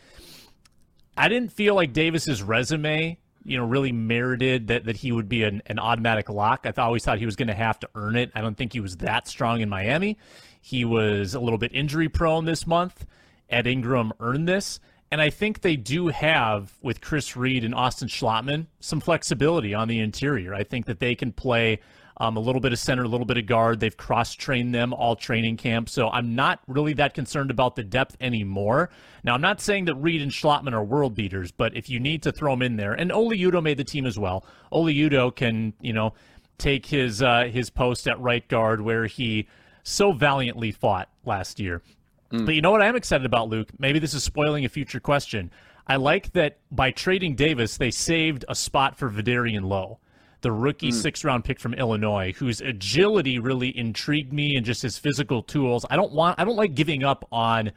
I 1.16 1.28
didn't 1.28 1.52
feel 1.52 1.74
like 1.74 1.92
Davis's 1.92 2.42
resume, 2.42 3.18
you 3.44 3.56
know, 3.56 3.64
really 3.64 3.92
merited 3.92 4.68
that, 4.68 4.84
that 4.84 4.96
he 4.96 5.12
would 5.12 5.28
be 5.28 5.42
an, 5.44 5.62
an 5.66 5.78
automatic 5.78 6.28
lock. 6.28 6.66
I 6.66 6.72
always 6.82 7.04
thought 7.04 7.18
he 7.18 7.26
was 7.26 7.36
going 7.36 7.48
to 7.48 7.54
have 7.54 7.78
to 7.80 7.88
earn 7.94 8.16
it. 8.16 8.30
I 8.34 8.40
don't 8.40 8.56
think 8.56 8.72
he 8.72 8.80
was 8.80 8.98
that 8.98 9.26
strong 9.26 9.60
in 9.60 9.68
Miami. 9.68 10.18
He 10.60 10.84
was 10.84 11.34
a 11.34 11.40
little 11.40 11.58
bit 11.58 11.74
injury 11.74 12.08
prone 12.08 12.44
this 12.44 12.66
month. 12.66 13.06
Ed 13.48 13.66
Ingram 13.66 14.12
earned 14.20 14.48
this. 14.48 14.78
And 15.12 15.20
I 15.20 15.30
think 15.30 15.62
they 15.62 15.74
do 15.76 16.08
have, 16.08 16.72
with 16.82 17.00
Chris 17.00 17.36
Reed 17.36 17.64
and 17.64 17.74
Austin 17.74 18.06
Schlottman, 18.06 18.66
some 18.78 19.00
flexibility 19.00 19.74
on 19.74 19.88
the 19.88 19.98
interior. 19.98 20.54
I 20.54 20.62
think 20.62 20.86
that 20.86 21.00
they 21.00 21.16
can 21.16 21.32
play 21.32 21.80
um, 22.18 22.36
a 22.36 22.40
little 22.40 22.60
bit 22.60 22.72
of 22.72 22.78
center, 22.78 23.02
a 23.02 23.08
little 23.08 23.26
bit 23.26 23.38
of 23.38 23.46
guard. 23.46 23.80
They've 23.80 23.96
cross 23.96 24.34
trained 24.34 24.72
them 24.72 24.92
all 24.92 25.16
training 25.16 25.56
camp. 25.56 25.88
So 25.88 26.10
I'm 26.10 26.36
not 26.36 26.60
really 26.68 26.92
that 26.92 27.14
concerned 27.14 27.50
about 27.50 27.74
the 27.74 27.82
depth 27.82 28.16
anymore. 28.20 28.90
Now, 29.24 29.34
I'm 29.34 29.40
not 29.40 29.60
saying 29.60 29.86
that 29.86 29.96
Reed 29.96 30.22
and 30.22 30.30
Schlottman 30.30 30.74
are 30.74 30.84
world 30.84 31.14
beaters, 31.14 31.50
but 31.50 31.74
if 31.74 31.88
you 31.88 31.98
need 31.98 32.22
to 32.22 32.30
throw 32.30 32.52
them 32.52 32.62
in 32.62 32.76
there, 32.76 32.92
and 32.92 33.10
Oli 33.10 33.38
Udoh 33.38 33.62
made 33.62 33.78
the 33.78 33.84
team 33.84 34.06
as 34.06 34.18
well. 34.18 34.44
Oli 34.70 34.94
Udoh 34.94 35.34
can, 35.34 35.72
you 35.80 35.92
know, 35.92 36.12
take 36.58 36.86
his 36.86 37.22
uh, 37.22 37.44
his 37.50 37.70
post 37.70 38.06
at 38.06 38.20
right 38.20 38.46
guard 38.46 38.82
where 38.82 39.06
he 39.06 39.48
so 39.82 40.12
valiantly 40.12 40.70
fought 40.70 41.08
last 41.24 41.58
year. 41.58 41.82
Mm. 42.32 42.46
But 42.46 42.54
you 42.54 42.62
know 42.62 42.70
what 42.70 42.82
I 42.82 42.86
am 42.86 42.96
excited 42.96 43.26
about, 43.26 43.48
Luke? 43.48 43.68
Maybe 43.78 43.98
this 43.98 44.14
is 44.14 44.22
spoiling 44.22 44.64
a 44.64 44.68
future 44.68 45.00
question. 45.00 45.50
I 45.86 45.96
like 45.96 46.32
that 46.32 46.58
by 46.70 46.90
trading 46.90 47.34
Davis, 47.34 47.76
they 47.76 47.90
saved 47.90 48.44
a 48.48 48.54
spot 48.54 48.96
for 48.96 49.10
Vederian 49.10 49.64
Lowe 49.64 49.98
the 50.42 50.52
rookie 50.52 50.90
mm. 50.90 50.94
six 50.94 51.24
round 51.24 51.44
pick 51.44 51.60
from 51.60 51.74
Illinois, 51.74 52.32
whose 52.32 52.60
agility 52.60 53.38
really 53.38 53.76
intrigued 53.76 54.32
me 54.32 54.56
and 54.56 54.64
just 54.64 54.82
his 54.82 54.98
physical 54.98 55.42
tools. 55.42 55.84
I 55.90 55.96
don't 55.96 56.12
want 56.12 56.38
I 56.38 56.44
don't 56.44 56.56
like 56.56 56.74
giving 56.74 57.04
up 57.04 57.26
on 57.30 57.72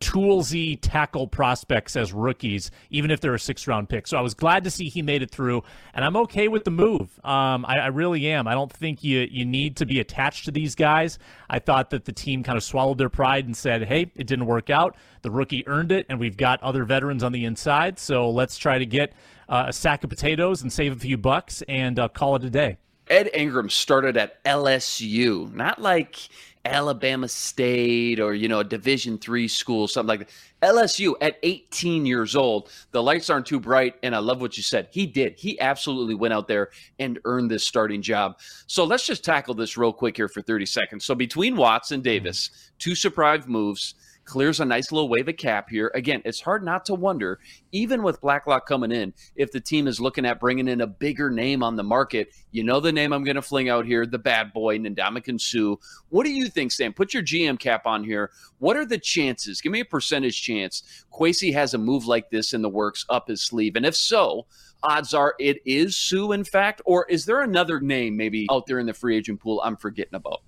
toolsy 0.00 0.78
tackle 0.80 1.26
prospects 1.26 1.96
as 1.96 2.12
rookies, 2.12 2.70
even 2.90 3.10
if 3.10 3.20
they're 3.20 3.34
a 3.34 3.38
six 3.38 3.66
round 3.66 3.88
pick. 3.88 4.06
So 4.06 4.18
I 4.18 4.20
was 4.20 4.34
glad 4.34 4.64
to 4.64 4.70
see 4.70 4.88
he 4.88 5.02
made 5.02 5.22
it 5.22 5.30
through, 5.30 5.62
and 5.94 6.04
I'm 6.04 6.16
okay 6.16 6.48
with 6.48 6.64
the 6.64 6.70
move. 6.70 7.18
Um, 7.24 7.64
I, 7.66 7.78
I, 7.78 7.86
really 7.86 8.26
am. 8.28 8.46
I 8.46 8.54
don't 8.54 8.72
think 8.72 9.02
you 9.02 9.26
you 9.30 9.44
need 9.44 9.76
to 9.76 9.86
be 9.86 10.00
attached 10.00 10.44
to 10.46 10.50
these 10.50 10.74
guys. 10.74 11.18
I 11.48 11.58
thought 11.58 11.90
that 11.90 12.04
the 12.04 12.12
team 12.12 12.42
kind 12.42 12.56
of 12.56 12.64
swallowed 12.64 12.98
their 12.98 13.08
pride 13.08 13.46
and 13.46 13.56
said, 13.56 13.84
"Hey, 13.84 14.10
it 14.14 14.26
didn't 14.26 14.46
work 14.46 14.70
out. 14.70 14.96
The 15.22 15.30
rookie 15.30 15.66
earned 15.66 15.92
it, 15.92 16.06
and 16.08 16.20
we've 16.20 16.36
got 16.36 16.62
other 16.62 16.84
veterans 16.84 17.22
on 17.22 17.32
the 17.32 17.44
inside. 17.44 17.98
So 17.98 18.30
let's 18.30 18.58
try 18.58 18.78
to 18.78 18.86
get 18.86 19.14
uh, 19.48 19.66
a 19.68 19.72
sack 19.72 20.04
of 20.04 20.10
potatoes 20.10 20.62
and 20.62 20.72
save 20.72 20.92
a 20.92 20.98
few 20.98 21.16
bucks 21.16 21.62
and 21.68 21.98
uh, 21.98 22.08
call 22.08 22.36
it 22.36 22.44
a 22.44 22.50
day." 22.50 22.76
Ed 23.08 23.30
Ingram 23.34 23.70
started 23.70 24.16
at 24.16 24.42
LSU, 24.44 25.52
not 25.54 25.80
like 25.80 26.28
Alabama 26.66 27.28
State 27.28 28.20
or 28.20 28.34
you 28.34 28.48
know 28.48 28.60
a 28.60 28.64
Division 28.64 29.18
three 29.18 29.48
school, 29.48 29.88
something 29.88 30.08
like 30.08 30.28
that. 30.60 30.74
LSU 30.74 31.14
at 31.20 31.38
18 31.42 32.06
years 32.06 32.34
old, 32.34 32.70
the 32.90 33.02
lights 33.02 33.28
aren't 33.28 33.46
too 33.46 33.60
bright, 33.60 33.94
and 34.02 34.14
I 34.14 34.18
love 34.18 34.40
what 34.40 34.56
you 34.56 34.62
said. 34.62 34.88
He 34.90 35.06
did. 35.06 35.34
He 35.38 35.60
absolutely 35.60 36.14
went 36.14 36.34
out 36.34 36.48
there 36.48 36.70
and 36.98 37.18
earned 37.24 37.50
this 37.50 37.64
starting 37.64 38.02
job. 38.02 38.38
So 38.66 38.84
let's 38.84 39.06
just 39.06 39.24
tackle 39.24 39.54
this 39.54 39.76
real 39.76 39.92
quick 39.92 40.16
here 40.16 40.28
for 40.28 40.42
30 40.42 40.66
seconds. 40.66 41.04
So 41.04 41.14
between 41.14 41.56
Watts 41.56 41.92
and 41.92 42.02
Davis, 42.02 42.50
two 42.78 42.94
surprise 42.94 43.46
moves 43.46 43.94
clears 44.26 44.60
a 44.60 44.64
nice 44.64 44.92
little 44.92 45.08
wave 45.08 45.28
of 45.28 45.36
cap 45.36 45.70
here. 45.70 45.90
Again, 45.94 46.20
it's 46.24 46.40
hard 46.40 46.64
not 46.64 46.84
to 46.86 46.94
wonder, 46.94 47.38
even 47.72 48.02
with 48.02 48.20
Blacklock 48.20 48.66
coming 48.66 48.92
in, 48.92 49.14
if 49.36 49.52
the 49.52 49.60
team 49.60 49.86
is 49.86 50.00
looking 50.00 50.26
at 50.26 50.40
bringing 50.40 50.68
in 50.68 50.82
a 50.82 50.86
bigger 50.86 51.30
name 51.30 51.62
on 51.62 51.76
the 51.76 51.82
market. 51.82 52.28
You 52.50 52.64
know 52.64 52.80
the 52.80 52.92
name 52.92 53.12
I'm 53.12 53.24
going 53.24 53.36
to 53.36 53.42
fling 53.42 53.68
out 53.68 53.86
here, 53.86 54.04
the 54.04 54.18
bad 54.18 54.52
boy, 54.52 54.78
Ndamukong 54.78 55.40
Suh. 55.40 55.76
What 56.10 56.24
do 56.24 56.32
you 56.32 56.48
think, 56.48 56.72
Sam? 56.72 56.92
Put 56.92 57.14
your 57.14 57.22
GM 57.22 57.58
cap 57.58 57.86
on 57.86 58.04
here. 58.04 58.30
What 58.58 58.76
are 58.76 58.84
the 58.84 58.98
chances? 58.98 59.60
Give 59.60 59.72
me 59.72 59.80
a 59.80 59.84
percentage 59.84 60.42
chance 60.42 61.04
Kwesi 61.12 61.52
has 61.52 61.74
a 61.74 61.78
move 61.78 62.06
like 62.06 62.30
this 62.30 62.52
in 62.52 62.62
the 62.62 62.68
works 62.68 63.06
up 63.08 63.28
his 63.28 63.42
sleeve. 63.42 63.76
And 63.76 63.86
if 63.86 63.96
so, 63.96 64.46
odds 64.82 65.14
are 65.14 65.34
it 65.38 65.58
is 65.64 65.96
Suh, 65.96 66.32
in 66.32 66.44
fact, 66.44 66.82
or 66.84 67.06
is 67.08 67.24
there 67.24 67.42
another 67.42 67.80
name 67.80 68.16
maybe 68.16 68.46
out 68.50 68.66
there 68.66 68.78
in 68.78 68.86
the 68.86 68.94
free 68.94 69.16
agent 69.16 69.40
pool 69.40 69.62
I'm 69.64 69.76
forgetting 69.76 70.14
about? 70.14 70.42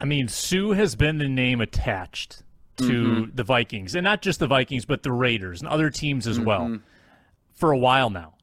I 0.00 0.04
mean, 0.04 0.28
Suh 0.28 0.72
has 0.72 0.94
been 0.96 1.18
the 1.18 1.28
name 1.28 1.60
attached 1.60 2.42
to 2.78 2.84
mm-hmm. 2.84 3.36
the 3.36 3.44
Vikings, 3.44 3.94
and 3.94 4.04
not 4.04 4.22
just 4.22 4.40
the 4.40 4.46
Vikings, 4.46 4.84
but 4.84 5.02
the 5.02 5.12
Raiders 5.12 5.60
and 5.60 5.68
other 5.68 5.90
teams 5.90 6.26
as 6.26 6.38
mm-hmm. 6.38 6.46
well 6.46 6.78
for 7.54 7.72
a 7.72 7.78
while 7.78 8.08
now. 8.10 8.34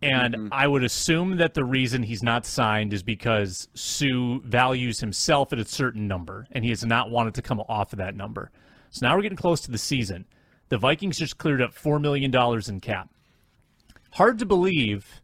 And 0.00 0.34
mm-hmm. 0.34 0.48
I 0.52 0.66
would 0.66 0.82
assume 0.82 1.36
that 1.36 1.54
the 1.54 1.64
reason 1.64 2.02
he's 2.02 2.22
not 2.22 2.44
signed 2.44 2.92
is 2.92 3.02
because 3.02 3.68
Suh 3.74 4.38
values 4.44 5.00
himself 5.00 5.52
at 5.52 5.58
a 5.58 5.64
certain 5.64 6.08
number, 6.08 6.46
and 6.52 6.64
he 6.64 6.70
has 6.70 6.84
not 6.84 7.10
wanted 7.10 7.34
to 7.34 7.42
come 7.42 7.60
off 7.68 7.92
of 7.92 7.98
that 7.98 8.16
number. 8.16 8.50
So 8.90 9.06
now 9.06 9.16
we're 9.16 9.22
getting 9.22 9.38
close 9.38 9.60
to 9.62 9.70
the 9.70 9.78
season. 9.78 10.26
The 10.68 10.78
Vikings 10.78 11.18
just 11.18 11.38
cleared 11.38 11.62
up 11.62 11.74
$4 11.74 12.00
million 12.00 12.34
in 12.68 12.80
cap. 12.80 13.10
Hard 14.12 14.38
to 14.40 14.46
believe 14.46 15.20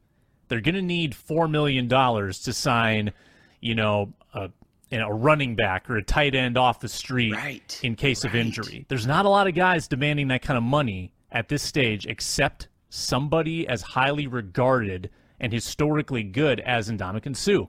they're 0.49 0.61
going 0.61 0.75
to 0.75 0.83
need 0.83 1.13
$4 1.13 1.51
million 1.51 1.89
to 1.89 2.53
sign, 2.53 3.13
you 3.61 3.75
know, 3.75 4.13
a 4.33 4.51
you 4.91 4.99
know, 4.99 5.09
a 5.09 5.15
running 5.15 5.55
back 5.55 5.89
or 5.91 5.97
a 5.97 6.03
tight 6.03 6.35
end 6.35 6.57
off 6.57 6.81
the 6.81 6.89
street 6.89 7.33
right. 7.33 7.81
in 7.83 7.95
case 7.95 8.25
right. 8.25 8.33
of 8.33 8.37
injury. 8.41 8.87
There's 8.89 9.07
not 9.07 9.27
a 9.27 9.29
lot 9.29 9.47
of 9.47 9.55
guys 9.55 9.89
demanding 9.89 10.29
that 10.29 10.43
kind 10.43 10.57
of 10.57 10.63
money 10.63 11.13
at 11.31 11.49
this 11.49 11.63
stage, 11.63 12.07
except 12.07 12.69
somebody 12.89 13.69
as 13.69 13.83
highly 13.83 14.27
regarded 14.27 15.11
and 15.41 15.53
historically 15.53 16.23
good 16.23 16.61
as 16.61 16.91
Ndamukong 16.91 17.37
Suh. 17.37 17.67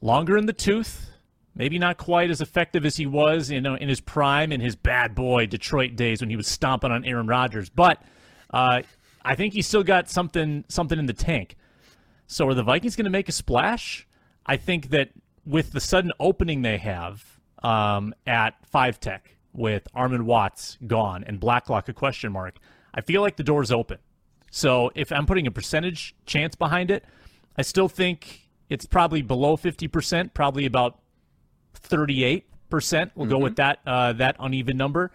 Longer 0.00 0.36
in 0.36 0.46
the 0.46 0.52
tooth, 0.52 1.10
maybe 1.54 1.78
not 1.78 1.96
quite 1.96 2.30
as 2.30 2.40
effective 2.40 2.84
as 2.84 2.96
he 2.96 3.06
was 3.06 3.50
you 3.50 3.60
know, 3.60 3.74
in 3.74 3.88
his 3.88 4.00
prime 4.00 4.52
in 4.52 4.60
his 4.60 4.76
bad 4.76 5.14
boy 5.14 5.46
Detroit 5.46 5.96
days 5.96 6.20
when 6.20 6.30
he 6.30 6.36
was 6.36 6.46
stomping 6.46 6.90
on 6.90 7.04
Aaron 7.04 7.26
Rodgers, 7.26 7.70
but 7.70 8.02
uh, 8.52 8.82
I 9.24 9.34
think 9.34 9.54
he's 9.54 9.66
still 9.66 9.84
got 9.84 10.10
something 10.10 10.64
something 10.68 10.98
in 10.98 11.06
the 11.06 11.12
tank. 11.12 11.56
So 12.26 12.48
are 12.48 12.54
the 12.54 12.62
Vikings 12.62 12.96
going 12.96 13.04
to 13.04 13.10
make 13.10 13.28
a 13.28 13.32
splash? 13.32 14.06
I 14.46 14.56
think 14.56 14.90
that 14.90 15.10
with 15.44 15.72
the 15.72 15.80
sudden 15.80 16.12
opening 16.20 16.62
they 16.62 16.78
have 16.78 17.24
um, 17.62 18.14
at 18.26 18.54
five 18.66 19.00
tech 19.00 19.36
with 19.52 19.86
Armon 19.94 20.22
Watts 20.22 20.78
gone 20.86 21.24
and 21.24 21.38
Blacklock 21.38 21.88
a 21.88 21.92
question 21.92 22.32
mark, 22.32 22.58
I 22.94 23.00
feel 23.00 23.20
like 23.20 23.36
the 23.36 23.42
door's 23.42 23.70
open. 23.70 23.98
So 24.50 24.90
if 24.94 25.10
I'm 25.12 25.26
putting 25.26 25.46
a 25.46 25.50
percentage 25.50 26.14
chance 26.26 26.54
behind 26.54 26.90
it, 26.90 27.04
I 27.56 27.62
still 27.62 27.88
think 27.88 28.48
it's 28.68 28.86
probably 28.86 29.22
below 29.22 29.56
50%, 29.56 30.34
probably 30.34 30.66
about 30.66 30.98
38%. 31.74 32.42
We'll 32.70 33.26
mm-hmm. 33.26 33.30
go 33.30 33.38
with 33.38 33.56
that 33.56 33.80
uh, 33.86 34.12
that 34.14 34.36
uneven 34.38 34.76
number. 34.76 35.10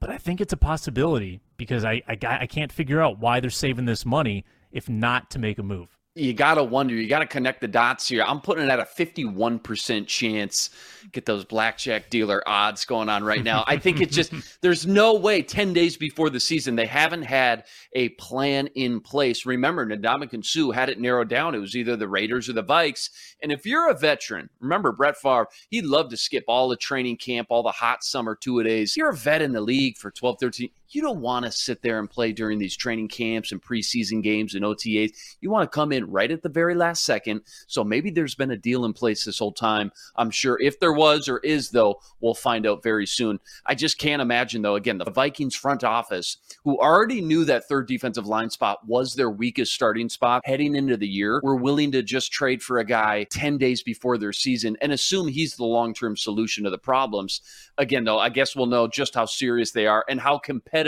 But 0.00 0.10
I 0.10 0.18
think 0.18 0.40
it's 0.40 0.52
a 0.52 0.56
possibility 0.56 1.40
because 1.56 1.84
I, 1.84 2.02
I, 2.08 2.18
I 2.22 2.46
can't 2.46 2.72
figure 2.72 3.00
out 3.00 3.18
why 3.18 3.40
they're 3.40 3.50
saving 3.50 3.84
this 3.84 4.04
money 4.04 4.44
if 4.72 4.88
not 4.88 5.30
to 5.30 5.38
make 5.38 5.58
a 5.58 5.62
move 5.62 5.91
you 6.14 6.34
gotta 6.34 6.62
wonder, 6.62 6.94
you 6.94 7.08
gotta 7.08 7.26
connect 7.26 7.62
the 7.62 7.68
dots 7.68 8.06
here. 8.06 8.22
I'm 8.22 8.40
putting 8.40 8.64
it 8.64 8.70
at 8.70 8.78
a 8.78 8.84
51% 8.84 10.06
chance. 10.06 10.68
Get 11.10 11.24
those 11.24 11.44
blackjack 11.44 12.10
dealer 12.10 12.42
odds 12.46 12.84
going 12.84 13.08
on 13.08 13.24
right 13.24 13.42
now. 13.42 13.64
I 13.66 13.78
think 13.78 14.00
it's 14.02 14.14
just 14.14 14.32
there's 14.60 14.86
no 14.86 15.14
way 15.14 15.40
10 15.40 15.72
days 15.72 15.96
before 15.96 16.28
the 16.28 16.38
season 16.40 16.76
they 16.76 16.86
haven't 16.86 17.22
had 17.22 17.64
a 17.94 18.10
plan 18.10 18.66
in 18.74 19.00
place. 19.00 19.46
Remember, 19.46 19.86
Ndamukong 19.86 20.44
Suh 20.44 20.70
had 20.70 20.90
it 20.90 21.00
narrowed 21.00 21.30
down. 21.30 21.54
It 21.54 21.60
was 21.60 21.74
either 21.74 21.96
the 21.96 22.08
Raiders 22.08 22.46
or 22.48 22.52
the 22.52 22.64
Vikes. 22.64 23.08
And 23.42 23.50
if 23.50 23.64
you're 23.64 23.88
a 23.88 23.94
veteran, 23.94 24.50
remember 24.60 24.92
Brett 24.92 25.16
Favre, 25.16 25.48
he'd 25.70 25.86
love 25.86 26.10
to 26.10 26.18
skip 26.18 26.44
all 26.46 26.68
the 26.68 26.76
training 26.76 27.16
camp, 27.16 27.46
all 27.50 27.62
the 27.62 27.70
hot 27.70 28.04
summer 28.04 28.36
two 28.36 28.58
a 28.60 28.64
days. 28.64 28.98
You're 28.98 29.10
a 29.10 29.16
vet 29.16 29.40
in 29.40 29.52
the 29.52 29.62
league 29.62 29.96
for 29.96 30.10
12, 30.10 30.36
13 30.40 30.70
You 30.94 31.00
don't 31.00 31.20
want 31.20 31.46
to 31.46 31.52
sit 31.52 31.80
there 31.80 31.98
and 31.98 32.08
play 32.08 32.32
during 32.32 32.58
these 32.58 32.76
training 32.76 33.08
camps 33.08 33.50
and 33.50 33.62
preseason 33.62 34.22
games 34.22 34.54
and 34.54 34.64
OTAs. 34.64 35.12
You 35.40 35.50
want 35.50 35.70
to 35.70 35.74
come 35.74 35.90
in 35.90 36.10
right 36.10 36.30
at 36.30 36.42
the 36.42 36.48
very 36.50 36.74
last 36.74 37.04
second. 37.04 37.42
So 37.66 37.82
maybe 37.82 38.10
there's 38.10 38.34
been 38.34 38.50
a 38.50 38.56
deal 38.56 38.84
in 38.84 38.92
place 38.92 39.24
this 39.24 39.38
whole 39.38 39.52
time. 39.52 39.90
I'm 40.16 40.30
sure 40.30 40.60
if 40.60 40.78
there 40.80 40.92
was 40.92 41.28
or 41.28 41.38
is, 41.38 41.70
though, 41.70 42.00
we'll 42.20 42.34
find 42.34 42.66
out 42.66 42.82
very 42.82 43.06
soon. 43.06 43.40
I 43.64 43.74
just 43.74 43.98
can't 43.98 44.20
imagine, 44.20 44.60
though, 44.60 44.76
again, 44.76 44.98
the 44.98 45.10
Vikings 45.10 45.54
front 45.54 45.82
office, 45.82 46.36
who 46.64 46.78
already 46.78 47.20
knew 47.22 47.44
that 47.46 47.68
third 47.68 47.88
defensive 47.88 48.26
line 48.26 48.50
spot 48.50 48.86
was 48.86 49.14
their 49.14 49.30
weakest 49.30 49.72
starting 49.72 50.10
spot 50.10 50.42
heading 50.44 50.76
into 50.76 50.98
the 50.98 51.08
year, 51.08 51.40
were 51.42 51.56
willing 51.56 51.92
to 51.92 52.02
just 52.02 52.32
trade 52.32 52.62
for 52.62 52.78
a 52.78 52.84
guy 52.84 53.24
10 53.30 53.56
days 53.56 53.82
before 53.82 54.18
their 54.18 54.32
season 54.32 54.76
and 54.82 54.92
assume 54.92 55.28
he's 55.28 55.56
the 55.56 55.64
long 55.64 55.94
term 55.94 56.16
solution 56.16 56.64
to 56.64 56.70
the 56.70 56.78
problems. 56.78 57.40
Again, 57.78 58.04
though, 58.04 58.18
I 58.18 58.28
guess 58.28 58.54
we'll 58.54 58.66
know 58.66 58.86
just 58.88 59.14
how 59.14 59.24
serious 59.24 59.70
they 59.70 59.86
are 59.86 60.04
and 60.08 60.20
how 60.20 60.38
competitive 60.38 60.81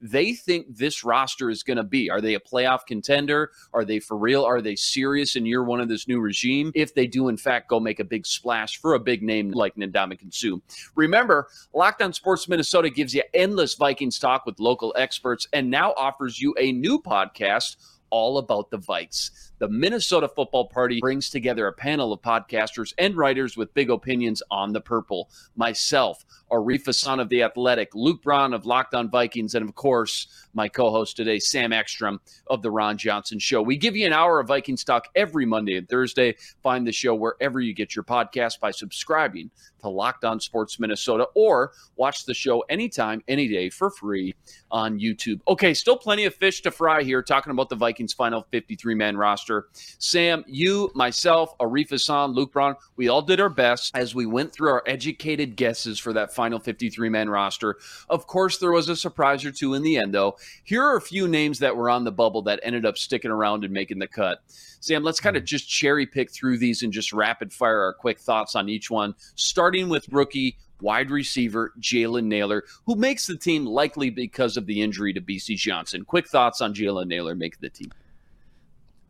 they 0.00 0.34
think 0.34 0.76
this 0.76 1.04
roster 1.04 1.50
is 1.50 1.62
going 1.62 1.76
to 1.76 1.82
be. 1.82 2.10
Are 2.10 2.20
they 2.20 2.34
a 2.34 2.40
playoff 2.40 2.86
contender? 2.86 3.50
Are 3.72 3.84
they 3.84 4.00
for 4.00 4.16
real? 4.16 4.44
Are 4.44 4.60
they 4.60 4.76
serious 4.76 5.36
in 5.36 5.46
year 5.46 5.64
one 5.64 5.80
of 5.80 5.88
this 5.88 6.08
new 6.08 6.20
regime? 6.20 6.72
If 6.74 6.94
they 6.94 7.06
do, 7.06 7.28
in 7.28 7.36
fact, 7.36 7.68
go 7.68 7.80
make 7.80 8.00
a 8.00 8.04
big 8.04 8.26
splash 8.26 8.78
for 8.78 8.94
a 8.94 9.00
big 9.00 9.22
name 9.22 9.50
like 9.50 9.74
Ndamukong 9.76 10.32
Suh. 10.32 10.58
Remember, 10.94 11.48
Locked 11.72 12.02
On 12.02 12.12
Sports 12.12 12.48
Minnesota 12.48 12.90
gives 12.90 13.14
you 13.14 13.22
endless 13.34 13.74
Vikings 13.74 14.18
talk 14.18 14.46
with 14.46 14.60
local 14.60 14.92
experts 14.96 15.46
and 15.52 15.70
now 15.70 15.92
offers 15.96 16.40
you 16.40 16.54
a 16.58 16.72
new 16.72 17.00
podcast 17.00 17.76
all 18.12 18.36
about 18.36 18.70
the 18.70 18.78
Vikes. 18.78 19.30
The 19.58 19.68
Minnesota 19.68 20.28
Football 20.28 20.68
Party 20.68 21.00
brings 21.00 21.30
together 21.30 21.66
a 21.66 21.72
panel 21.72 22.12
of 22.12 22.20
podcasters 22.20 22.92
and 22.98 23.16
writers 23.16 23.56
with 23.56 23.72
big 23.72 23.90
opinions 23.90 24.42
on 24.50 24.72
the 24.72 24.82
purple. 24.82 25.30
Myself, 25.56 26.24
Arif 26.52 26.84
Hassan 26.84 27.18
of 27.18 27.28
The 27.28 27.42
Athletic, 27.42 27.94
Luke 27.94 28.22
Braun 28.22 28.52
of 28.52 28.66
Locked 28.66 28.94
On 28.94 29.10
Vikings, 29.10 29.54
and 29.54 29.66
of 29.66 29.74
course, 29.74 30.26
my 30.54 30.68
co 30.68 30.90
host 30.90 31.16
today, 31.16 31.38
Sam 31.38 31.72
Ekstrom 31.72 32.20
of 32.48 32.62
The 32.62 32.70
Ron 32.70 32.98
Johnson 32.98 33.38
Show. 33.38 33.62
We 33.62 33.76
give 33.76 33.96
you 33.96 34.06
an 34.06 34.12
hour 34.12 34.38
of 34.38 34.48
Vikings 34.48 34.84
talk 34.84 35.08
every 35.14 35.46
Monday 35.46 35.76
and 35.76 35.88
Thursday. 35.88 36.36
Find 36.62 36.86
the 36.86 36.92
show 36.92 37.14
wherever 37.14 37.60
you 37.60 37.72
get 37.72 37.96
your 37.96 38.04
podcast 38.04 38.60
by 38.60 38.70
subscribing 38.70 39.50
to 39.80 39.88
Locked 39.88 40.24
On 40.24 40.40
Sports 40.40 40.78
Minnesota 40.78 41.26
or 41.34 41.72
watch 41.96 42.24
the 42.24 42.34
show 42.34 42.60
anytime, 42.68 43.22
any 43.28 43.48
day 43.48 43.70
for 43.70 43.90
free 43.90 44.34
on 44.70 44.98
YouTube. 44.98 45.40
Okay, 45.48 45.74
still 45.74 45.96
plenty 45.96 46.24
of 46.24 46.34
fish 46.34 46.62
to 46.62 46.70
fry 46.70 47.02
here 47.02 47.22
talking 47.22 47.50
about 47.50 47.68
the 47.68 47.76
Vikings' 47.76 48.12
final 48.12 48.46
53 48.50 48.94
man 48.94 49.16
roster. 49.16 49.68
Sam, 49.98 50.44
you, 50.46 50.90
myself, 50.94 51.56
Arif 51.58 51.90
Hassan, 51.90 52.32
Luke 52.32 52.52
Braun, 52.52 52.76
we 52.96 53.08
all 53.08 53.22
did 53.22 53.40
our 53.40 53.48
best 53.48 53.96
as 53.96 54.14
we 54.14 54.26
went 54.26 54.52
through 54.52 54.70
our 54.70 54.82
educated 54.86 55.56
guesses 55.56 55.98
for 55.98 56.12
that 56.12 56.34
final 56.42 56.58
53 56.58 57.08
man 57.08 57.30
roster. 57.30 57.76
Of 58.10 58.26
course, 58.26 58.58
there 58.58 58.72
was 58.72 58.88
a 58.88 58.96
surprise 58.96 59.44
or 59.44 59.52
two 59.52 59.74
in 59.74 59.84
the 59.84 59.96
end, 59.96 60.12
though. 60.12 60.36
Here 60.64 60.82
are 60.82 60.96
a 60.96 61.00
few 61.00 61.28
names 61.28 61.60
that 61.60 61.76
were 61.76 61.88
on 61.88 62.02
the 62.02 62.10
bubble 62.10 62.42
that 62.42 62.58
ended 62.64 62.84
up 62.84 62.98
sticking 62.98 63.30
around 63.30 63.62
and 63.62 63.72
making 63.72 64.00
the 64.00 64.08
cut. 64.08 64.42
Sam, 64.80 65.04
let's 65.04 65.20
kind 65.20 65.36
of 65.36 65.44
just 65.44 65.70
cherry 65.70 66.04
pick 66.04 66.32
through 66.32 66.58
these 66.58 66.82
and 66.82 66.92
just 66.92 67.12
rapid 67.12 67.52
fire 67.52 67.80
our 67.80 67.92
quick 67.92 68.18
thoughts 68.18 68.56
on 68.56 68.68
each 68.68 68.90
one, 68.90 69.14
starting 69.36 69.88
with 69.88 70.08
rookie 70.08 70.56
wide 70.80 71.12
receiver 71.12 71.72
Jalen 71.78 72.24
Nailor, 72.24 72.64
who 72.86 72.96
makes 72.96 73.28
the 73.28 73.36
team 73.36 73.64
likely 73.64 74.10
because 74.10 74.56
of 74.56 74.66
the 74.66 74.82
injury 74.82 75.12
to 75.12 75.20
Bisi 75.20 75.54
Johnson. 75.54 76.04
Quick 76.04 76.26
thoughts 76.26 76.60
on 76.60 76.74
Jalen 76.74 77.06
Nailor 77.06 77.36
making 77.36 77.58
the 77.60 77.70
team. 77.70 77.92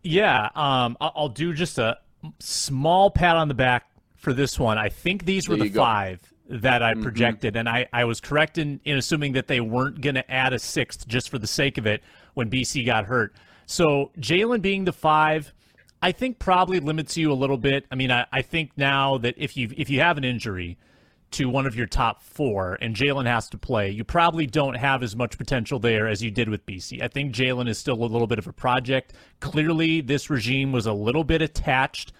Yeah, 0.02 0.50
um, 0.54 0.98
I'll 1.00 1.30
do 1.30 1.54
just 1.54 1.78
a 1.78 1.96
small 2.40 3.10
pat 3.10 3.36
on 3.36 3.48
the 3.48 3.54
back 3.54 3.86
for 4.16 4.34
this 4.34 4.58
one. 4.58 4.76
I 4.76 4.90
think 4.90 5.24
these 5.24 5.48
were 5.48 5.56
the 5.56 5.70
five 5.70 6.20
that 6.48 6.82
I 6.82 6.92
mm-hmm. 6.92 7.02
projected, 7.02 7.54
mm-hmm. 7.54 7.60
and 7.60 7.68
I, 7.68 7.88
I 7.92 8.04
was 8.04 8.20
correct 8.20 8.58
in, 8.58 8.80
in 8.84 8.96
assuming 8.96 9.32
that 9.32 9.46
they 9.46 9.60
weren't 9.60 10.00
going 10.00 10.16
to 10.16 10.30
add 10.30 10.52
a 10.52 10.58
sixth 10.58 11.06
just 11.06 11.30
for 11.30 11.38
the 11.38 11.46
sake 11.46 11.78
of 11.78 11.86
it 11.86 12.02
when 12.34 12.50
Bisi 12.50 12.84
got 12.84 13.06
hurt. 13.06 13.34
So 13.66 14.10
Jalen 14.18 14.60
being 14.60 14.84
the 14.84 14.92
five, 14.92 15.52
I 16.02 16.12
think 16.12 16.38
probably 16.38 16.80
limits 16.80 17.16
you 17.16 17.32
a 17.32 17.34
little 17.34 17.56
bit. 17.56 17.86
I 17.90 17.94
mean, 17.94 18.10
I, 18.10 18.26
I 18.32 18.42
think 18.42 18.72
now 18.76 19.18
that 19.18 19.34
if 19.36 19.56
you 19.56 19.70
if 19.76 19.88
you 19.88 20.00
have 20.00 20.18
an 20.18 20.24
injury 20.24 20.78
to 21.32 21.48
one 21.48 21.64
of 21.64 21.74
your 21.74 21.86
top 21.86 22.22
four 22.22 22.76
and 22.80 22.94
Jalen 22.94 23.26
has 23.26 23.48
to 23.50 23.58
play, 23.58 23.90
you 23.90 24.04
probably 24.04 24.46
don't 24.46 24.74
have 24.74 25.02
as 25.02 25.16
much 25.16 25.38
potential 25.38 25.78
there 25.78 26.06
as 26.06 26.22
you 26.22 26.30
did 26.30 26.48
with 26.48 26.66
Bisi. 26.66 27.00
I 27.02 27.08
think 27.08 27.34
Jalen 27.34 27.68
is 27.68 27.78
still 27.78 27.94
a 27.94 28.04
little 28.04 28.26
bit 28.26 28.38
of 28.38 28.46
a 28.46 28.52
project. 28.52 29.14
Clearly, 29.40 30.00
this 30.00 30.28
regime 30.28 30.72
was 30.72 30.86
a 30.86 30.92
little 30.92 31.24
bit 31.24 31.40
attached 31.40 32.12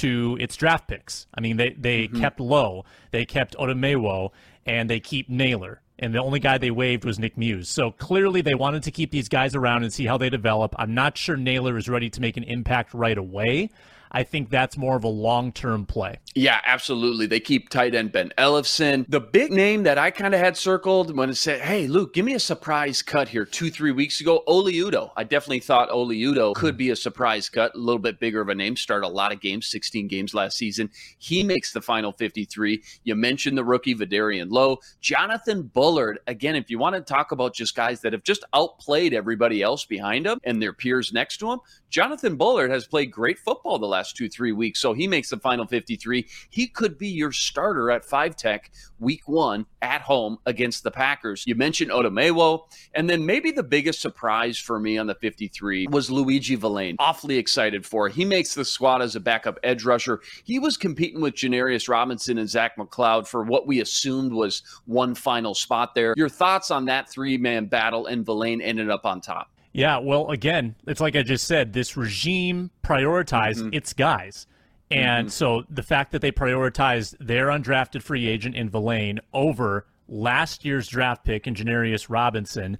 to 0.00 0.36
its 0.40 0.56
draft 0.56 0.88
picks. 0.88 1.26
I 1.34 1.40
mean, 1.40 1.56
they, 1.56 1.70
they 1.70 2.04
mm-hmm. 2.04 2.20
kept 2.20 2.40
Lowe, 2.40 2.84
they 3.10 3.24
kept 3.24 3.56
Otomewo, 3.56 4.30
and 4.64 4.90
they 4.90 5.00
keep 5.00 5.28
Nailor. 5.28 5.80
and 5.98 6.14
the 6.14 6.22
only 6.22 6.40
guy 6.40 6.58
they 6.58 6.70
waived 6.70 7.04
was 7.04 7.18
Nick 7.18 7.36
Muse. 7.38 7.68
So 7.68 7.90
clearly 7.90 8.42
they 8.42 8.54
wanted 8.54 8.82
to 8.82 8.90
keep 8.90 9.10
these 9.10 9.28
guys 9.28 9.54
around 9.54 9.82
and 9.82 9.92
see 9.92 10.06
how 10.06 10.18
they 10.18 10.28
develop. 10.30 10.74
I'm 10.78 10.94
not 10.94 11.16
sure 11.16 11.36
Nailor 11.36 11.76
is 11.78 11.88
ready 11.88 12.10
to 12.10 12.20
make 12.20 12.36
an 12.36 12.42
impact 12.44 12.92
right 12.94 13.16
away. 13.16 13.70
I 14.10 14.22
think 14.22 14.50
that's 14.50 14.76
more 14.76 14.96
of 14.96 15.04
a 15.04 15.08
long 15.08 15.52
term 15.52 15.86
play. 15.86 16.18
Yeah, 16.34 16.60
absolutely. 16.66 17.26
They 17.26 17.40
keep 17.40 17.70
tight 17.70 17.94
end 17.94 18.12
Ben 18.12 18.32
Ellefson. 18.36 19.06
The 19.08 19.20
big 19.20 19.52
name 19.52 19.84
that 19.84 19.98
I 19.98 20.10
kind 20.10 20.34
of 20.34 20.40
had 20.40 20.56
circled 20.56 21.16
when 21.16 21.30
it 21.30 21.36
said, 21.36 21.60
hey, 21.62 21.86
Luke, 21.86 22.12
give 22.12 22.24
me 22.24 22.34
a 22.34 22.40
surprise 22.40 23.00
cut 23.02 23.28
here 23.28 23.46
two, 23.46 23.70
three 23.70 23.92
weeks 23.92 24.20
ago, 24.20 24.42
Oli 24.46 24.74
Udoh. 24.74 25.10
I 25.16 25.24
definitely 25.24 25.60
thought 25.60 25.90
Oli 25.90 26.20
Udoh 26.20 26.54
could 26.54 26.76
be 26.76 26.90
a 26.90 26.96
surprise 26.96 27.48
cut, 27.48 27.74
a 27.74 27.78
little 27.78 27.98
bit 27.98 28.20
bigger 28.20 28.40
of 28.40 28.50
a 28.50 28.54
name, 28.54 28.76
start 28.76 29.02
a 29.02 29.08
lot 29.08 29.32
of 29.32 29.40
games, 29.40 29.66
16 29.68 30.08
games 30.08 30.34
last 30.34 30.58
season. 30.58 30.90
He 31.18 31.42
makes 31.42 31.72
the 31.72 31.80
final 31.80 32.12
53. 32.12 32.82
You 33.04 33.14
mentioned 33.14 33.56
the 33.56 33.64
rookie 33.64 33.94
Vederian 33.94 34.48
Lowe. 34.50 34.78
Jonathan 35.00 35.62
Bullard, 35.62 36.18
again, 36.26 36.54
if 36.54 36.70
you 36.70 36.78
want 36.78 36.96
to 36.96 37.00
talk 37.00 37.32
about 37.32 37.54
just 37.54 37.74
guys 37.74 38.02
that 38.02 38.12
have 38.12 38.24
just 38.24 38.44
outplayed 38.52 39.14
everybody 39.14 39.62
else 39.62 39.86
behind 39.86 40.26
them 40.26 40.38
and 40.44 40.60
their 40.60 40.74
peers 40.74 41.12
next 41.12 41.38
to 41.38 41.50
him, 41.50 41.60
Jonathan 41.88 42.36
Bullard 42.36 42.70
has 42.70 42.86
played 42.86 43.10
great 43.10 43.38
football 43.38 43.78
the 43.78 43.86
last 43.86 43.95
two, 44.04 44.28
three 44.28 44.52
weeks. 44.52 44.80
So 44.80 44.92
he 44.92 45.06
makes 45.06 45.30
the 45.30 45.38
final 45.38 45.66
53. 45.66 46.26
He 46.50 46.66
could 46.66 46.98
be 46.98 47.08
your 47.08 47.32
starter 47.32 47.90
at 47.90 48.04
five 48.04 48.36
tech 48.36 48.70
week 48.98 49.28
one 49.28 49.66
at 49.82 50.00
home 50.02 50.38
against 50.46 50.82
the 50.82 50.90
Packers. 50.90 51.44
You 51.46 51.54
mentioned 51.54 51.90
Otomewo. 51.90 52.64
And 52.94 53.08
then 53.08 53.26
maybe 53.26 53.50
the 53.50 53.62
biggest 53.62 54.00
surprise 54.00 54.58
for 54.58 54.78
me 54.78 54.98
on 54.98 55.06
the 55.06 55.14
53 55.14 55.88
was 55.88 56.10
Luiji 56.10 56.56
Vilain. 56.56 56.96
Awfully 56.98 57.36
excited 57.36 57.84
for. 57.84 58.08
He 58.08 58.24
makes 58.24 58.54
the 58.54 58.64
squad 58.64 59.02
as 59.02 59.16
a 59.16 59.20
backup 59.20 59.58
edge 59.62 59.84
rusher. 59.84 60.20
He 60.44 60.58
was 60.58 60.76
competing 60.76 61.20
with 61.20 61.34
Janarius 61.34 61.88
Robinson 61.88 62.38
and 62.38 62.48
Zach 62.48 62.76
McCloud 62.76 63.26
for 63.26 63.42
what 63.42 63.66
we 63.66 63.80
assumed 63.80 64.32
was 64.32 64.62
one 64.86 65.14
final 65.14 65.54
spot 65.54 65.94
there. 65.94 66.14
Your 66.16 66.28
thoughts 66.28 66.70
on 66.70 66.86
that 66.86 67.08
three 67.08 67.36
man 67.36 67.66
battle 67.66 68.06
and 68.06 68.24
Vilain 68.24 68.60
ended 68.62 68.90
up 68.90 69.04
on 69.04 69.20
top? 69.20 69.50
Yeah, 69.76 69.98
well, 69.98 70.30
again, 70.30 70.74
it's 70.86 71.02
like 71.02 71.16
I 71.16 71.22
just 71.22 71.46
said, 71.46 71.74
this 71.74 71.98
regime 71.98 72.70
prioritized 72.82 73.58
mm-hmm. 73.58 73.74
its 73.74 73.92
guys. 73.92 74.46
And 74.90 75.26
mm-hmm. 75.26 75.32
so 75.32 75.64
the 75.68 75.82
fact 75.82 76.12
that 76.12 76.22
they 76.22 76.32
prioritized 76.32 77.14
their 77.20 77.48
undrafted 77.48 78.02
free 78.02 78.26
agent 78.26 78.54
in 78.54 78.70
Vilain 78.70 79.18
over 79.34 79.86
last 80.08 80.64
year's 80.64 80.88
draft 80.88 81.24
pick 81.24 81.46
in 81.46 81.54
Janarius 81.54 82.08
Robinson, 82.08 82.78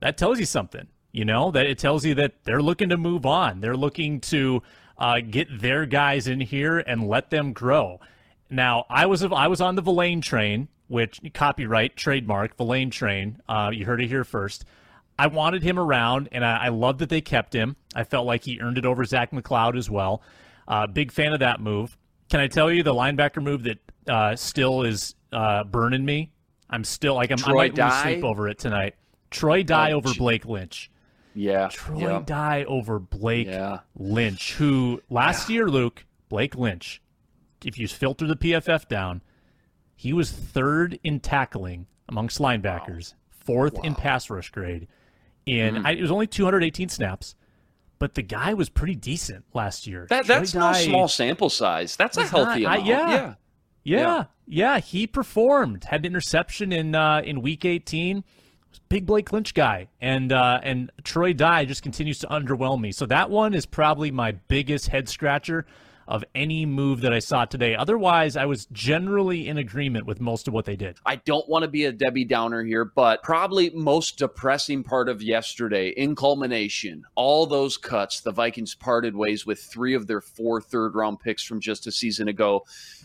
that 0.00 0.16
tells 0.16 0.38
you 0.38 0.46
something. 0.46 0.86
You 1.12 1.26
know, 1.26 1.50
that 1.50 1.66
it 1.66 1.76
tells 1.76 2.06
you 2.06 2.14
that 2.14 2.44
they're 2.44 2.62
looking 2.62 2.88
to 2.88 2.96
move 2.96 3.26
on. 3.26 3.60
They're 3.60 3.76
looking 3.76 4.18
to 4.20 4.62
uh, 4.96 5.20
get 5.20 5.60
their 5.60 5.84
guys 5.84 6.26
in 6.26 6.40
here 6.40 6.78
and 6.78 7.06
let 7.06 7.28
them 7.28 7.52
grow. 7.52 8.00
Now, 8.48 8.86
I 8.88 9.04
was 9.04 9.22
I 9.22 9.48
was 9.48 9.60
on 9.60 9.74
the 9.74 9.82
Vilain 9.82 10.22
train, 10.22 10.68
which 10.88 11.20
copyright 11.34 11.96
trademark 11.96 12.56
Vilain 12.56 12.90
train. 12.90 13.42
Uh, 13.46 13.70
you 13.74 13.84
heard 13.84 14.00
it 14.00 14.06
here 14.06 14.24
first. 14.24 14.64
I 15.20 15.26
wanted 15.26 15.62
him 15.62 15.78
around, 15.78 16.30
and 16.32 16.42
I, 16.42 16.64
I 16.64 16.68
love 16.68 16.96
that 16.98 17.10
they 17.10 17.20
kept 17.20 17.52
him. 17.52 17.76
I 17.94 18.04
felt 18.04 18.24
like 18.24 18.42
he 18.42 18.58
earned 18.58 18.78
it 18.78 18.86
over 18.86 19.04
Zach 19.04 19.32
McCloud 19.32 19.76
as 19.76 19.90
well. 19.90 20.22
Uh, 20.66 20.86
big 20.86 21.12
fan 21.12 21.34
of 21.34 21.40
that 21.40 21.60
move. 21.60 21.98
Can 22.30 22.40
I 22.40 22.46
tell 22.46 22.72
you 22.72 22.82
the 22.82 22.94
linebacker 22.94 23.42
move 23.42 23.64
that 23.64 23.78
uh, 24.08 24.34
still 24.34 24.82
is 24.82 25.14
uh, 25.30 25.64
burning 25.64 26.06
me? 26.06 26.32
I'm 26.70 26.84
still 26.84 27.16
like 27.16 27.30
I'm, 27.30 27.38
I 27.44 27.52
might 27.52 27.76
lose 27.76 27.94
sleep 28.00 28.24
over 28.24 28.48
it 28.48 28.58
tonight. 28.58 28.94
Troy 29.30 29.62
Dye 29.62 29.92
oh, 29.92 29.96
over 29.96 30.14
Blake 30.14 30.46
Lynch. 30.46 30.90
Yeah. 31.34 31.68
Troy 31.70 32.12
yeah. 32.12 32.22
Dye 32.24 32.64
over 32.64 32.98
Blake 32.98 33.48
yeah. 33.48 33.80
Lynch, 33.94 34.54
who 34.54 35.02
last 35.10 35.50
yeah. 35.50 35.54
year, 35.56 35.68
Luke, 35.68 36.06
Blake 36.30 36.56
Lynch, 36.56 37.02
if 37.62 37.78
you 37.78 37.86
filter 37.88 38.26
the 38.26 38.36
PFF 38.36 38.88
down, 38.88 39.20
he 39.96 40.14
was 40.14 40.32
third 40.32 40.98
in 41.04 41.20
tackling 41.20 41.88
amongst 42.08 42.38
linebackers, 42.38 43.12
wow. 43.12 43.18
fourth 43.44 43.74
wow. 43.74 43.82
in 43.82 43.94
pass 43.94 44.30
rush 44.30 44.48
grade 44.48 44.88
and 45.50 45.78
mm-hmm. 45.78 45.86
I, 45.86 45.92
it 45.92 46.02
was 46.02 46.10
only 46.10 46.26
218 46.26 46.88
snaps, 46.88 47.34
but 47.98 48.14
the 48.14 48.22
guy 48.22 48.54
was 48.54 48.68
pretty 48.68 48.94
decent 48.94 49.44
last 49.54 49.86
year. 49.86 50.06
That, 50.08 50.26
that's 50.26 50.54
no 50.54 50.72
small 50.72 51.08
sample 51.08 51.50
size. 51.50 51.96
That's 51.96 52.16
a 52.16 52.24
healthy 52.24 52.62
not, 52.62 52.78
amount. 52.78 52.82
I, 52.82 52.86
yeah. 52.86 53.10
yeah. 53.10 53.34
Yeah, 53.82 53.98
yeah, 53.98 54.24
yeah, 54.46 54.78
he 54.78 55.06
performed. 55.06 55.84
Had 55.84 56.00
an 56.00 56.06
interception 56.06 56.70
in 56.70 56.94
uh, 56.94 57.22
in 57.24 57.40
week 57.40 57.64
18. 57.64 58.24
Big 58.88 59.06
Blake 59.06 59.32
Lynch 59.32 59.54
guy, 59.54 59.88
and 60.00 60.32
uh, 60.32 60.60
and 60.62 60.92
Troy 61.02 61.32
Dye 61.32 61.64
just 61.64 61.82
continues 61.82 62.18
to 62.20 62.26
underwhelm 62.26 62.80
me. 62.80 62.92
So 62.92 63.06
that 63.06 63.30
one 63.30 63.54
is 63.54 63.66
probably 63.66 64.10
my 64.10 64.32
biggest 64.32 64.88
head 64.88 65.08
scratcher 65.08 65.66
of 66.10 66.24
any 66.34 66.66
move 66.66 67.00
that 67.02 67.12
I 67.12 67.20
saw 67.20 67.44
today. 67.44 67.74
Otherwise, 67.76 68.36
I 68.36 68.44
was 68.44 68.66
generally 68.66 69.48
in 69.48 69.56
agreement 69.56 70.06
with 70.06 70.20
most 70.20 70.48
of 70.48 70.54
what 70.54 70.64
they 70.64 70.76
did. 70.76 70.98
I 71.06 71.16
don't 71.16 71.48
want 71.48 71.62
to 71.62 71.68
be 71.68 71.84
a 71.84 71.92
Debbie 71.92 72.24
Downer 72.24 72.64
here, 72.64 72.84
but 72.84 73.22
probably 73.22 73.70
most 73.70 74.18
depressing 74.18 74.82
part 74.82 75.08
of 75.08 75.22
yesterday 75.22 75.90
in 75.90 76.16
culmination, 76.16 77.04
all 77.14 77.46
those 77.46 77.76
cuts, 77.76 78.20
the 78.20 78.32
Vikings 78.32 78.74
parted 78.74 79.14
ways 79.14 79.46
with 79.46 79.60
three 79.60 79.94
of 79.94 80.08
their 80.08 80.20
four 80.20 80.60
third 80.60 80.94
round 80.96 81.20
picks 81.20 81.44
from 81.44 81.60
just 81.60 81.86
a 81.86 81.92
season 81.92 82.28
ago. 82.28 82.64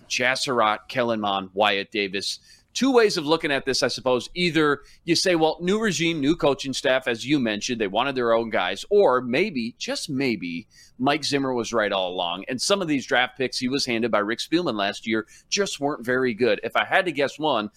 Chazz 0.10 0.39
Surratt, 0.39 0.88
Kellen 0.88 1.22
Mond, 1.22 1.50
Wyatt 1.54 1.91
Davis 1.91 2.39
two 2.76 2.92
ways 2.92 3.18
of 3.18 3.26
looking 3.26 3.52
at 3.52 3.66
this, 3.66 3.82
I 3.82 3.88
suppose. 3.88 4.30
Either 4.36 4.82
you 5.06 5.16
say, 5.16 5.36
well, 5.36 5.58
new 5.62 5.80
regime, 5.80 6.20
new 6.20 6.36
coaching 6.36 6.74
staff, 6.74 7.08
as 7.08 7.26
you 7.26 7.40
mentioned, 7.40 7.82
they 7.82 7.88
wanted 7.88 8.16
their 8.16 8.34
own 8.34 8.52
guys, 8.52 8.86
or 8.92 9.22
maybe, 9.22 9.74
just 9.80 10.10
maybe, 10.10 10.68
Mike 11.00 11.24
Zimmer 11.24 11.54
was 11.54 11.74
right 11.74 11.92
all 11.92 12.12
along. 12.12 12.46
And 12.48 12.62
some 12.62 12.82
of 12.82 12.88
these 12.88 13.06
draft 13.06 13.38
picks 13.38 13.58
he 13.58 13.68
was 13.68 13.86
handed 13.86 14.12
by 14.12 14.20
Rick 14.20 14.40
Spielman 14.40 14.76
last 14.76 15.08
year 15.08 15.26
just 15.50 15.80
weren't 15.80 16.06
very 16.06 16.34
good. 16.34 16.60
If 16.64 16.76
I 16.76 16.86
had 16.86 17.06
to 17.06 17.12
guess 17.12 17.40
one, 17.40 17.72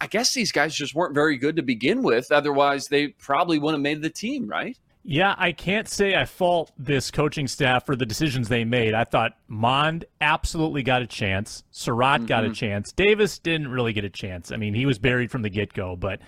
I 0.00 0.06
guess 0.06 0.34
these 0.34 0.52
guys 0.52 0.74
just 0.74 0.94
weren't 0.94 1.14
very 1.14 1.36
good 1.38 1.56
to 1.56 1.62
begin 1.62 2.02
with. 2.02 2.30
Otherwise, 2.30 2.88
they 2.88 3.08
probably 3.08 3.58
wouldn't 3.58 3.78
have 3.78 3.82
made 3.82 4.02
the 4.02 4.10
team, 4.10 4.46
right? 4.46 4.78
Yeah, 5.08 5.36
I 5.38 5.52
can't 5.52 5.86
say 5.86 6.16
I 6.16 6.24
fault 6.24 6.72
this 6.76 7.12
coaching 7.12 7.46
staff 7.46 7.86
for 7.86 7.94
the 7.94 8.04
decisions 8.04 8.48
they 8.48 8.64
made. 8.64 8.92
I 8.92 9.04
thought 9.04 9.38
Mond 9.46 10.04
absolutely 10.20 10.82
got 10.82 11.00
a 11.00 11.06
chance. 11.06 11.62
Surratt 11.70 12.22
mm-hmm. 12.22 12.26
got 12.26 12.42
a 12.42 12.48
mm-hmm. 12.48 12.54
chance. 12.54 12.90
Davis 12.90 13.38
didn't 13.38 13.68
really 13.68 13.92
get 13.92 14.04
a 14.04 14.10
chance. 14.10 14.50
I 14.50 14.56
mean, 14.56 14.74
he 14.74 14.84
was 14.84 14.98
buried 14.98 15.30
from 15.30 15.42
the 15.42 15.48
get 15.48 15.72
go, 15.72 15.94
but 15.94 16.18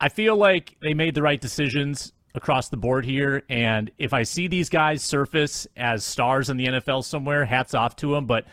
I 0.00 0.10
feel 0.10 0.36
like 0.36 0.76
they 0.80 0.94
made 0.94 1.16
the 1.16 1.22
right 1.22 1.40
decisions 1.40 2.12
across 2.36 2.68
the 2.68 2.76
board 2.76 3.04
here. 3.04 3.42
And 3.48 3.90
if 3.98 4.12
I 4.12 4.22
see 4.22 4.46
these 4.46 4.68
guys 4.68 5.02
surface 5.02 5.66
as 5.76 6.04
stars 6.04 6.50
in 6.50 6.56
the 6.56 6.66
NFL 6.66 7.02
somewhere, 7.02 7.44
hats 7.44 7.74
off 7.74 7.96
to 7.96 8.12
them. 8.12 8.26
But 8.26 8.44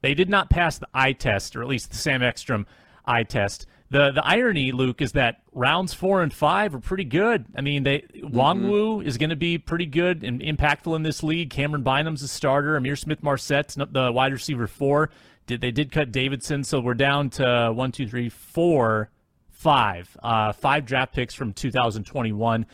they 0.00 0.14
did 0.14 0.30
not 0.30 0.48
pass 0.48 0.78
the 0.78 0.88
eye 0.94 1.12
test, 1.12 1.56
or 1.56 1.60
at 1.60 1.68
least 1.68 1.90
the 1.90 1.98
Sam 1.98 2.22
Ekstrom 2.22 2.66
eye 3.04 3.24
test. 3.24 3.66
The 3.90 4.10
the 4.10 4.26
irony, 4.26 4.72
Luke, 4.72 5.00
is 5.00 5.12
that 5.12 5.42
rounds 5.52 5.94
four 5.94 6.22
and 6.22 6.32
five 6.32 6.74
are 6.74 6.80
pretty 6.80 7.04
good. 7.04 7.46
I 7.56 7.60
mean, 7.60 7.84
they 7.84 8.04
Wang 8.22 8.58
mm-hmm. 8.58 8.68
Wu 8.68 9.00
is 9.00 9.16
going 9.16 9.30
to 9.30 9.36
be 9.36 9.58
pretty 9.58 9.86
good 9.86 10.24
and 10.24 10.40
impactful 10.40 10.94
in 10.96 11.02
this 11.02 11.22
league. 11.22 11.50
Cameron 11.50 11.84
Bynum's 11.84 12.22
a 12.22 12.28
starter. 12.28 12.76
Amir 12.76 12.96
Smith-Marsette's 12.96 13.76
the 13.92 14.10
wide 14.12 14.32
receiver 14.32 14.66
four. 14.66 15.10
Did 15.46 15.60
they 15.60 15.70
did 15.70 15.92
cut 15.92 16.10
Davidson, 16.10 16.64
so 16.64 16.80
we're 16.80 16.94
down 16.94 17.30
to 17.30 17.72
one, 17.72 17.92
two, 17.92 18.08
three, 18.08 18.28
four, 18.28 19.10
five, 19.56 20.16
uh, 20.22 20.52
five 20.52 20.84
draft 20.84 21.14
picks 21.14 21.34
from 21.34 21.52
2021. 21.52 22.66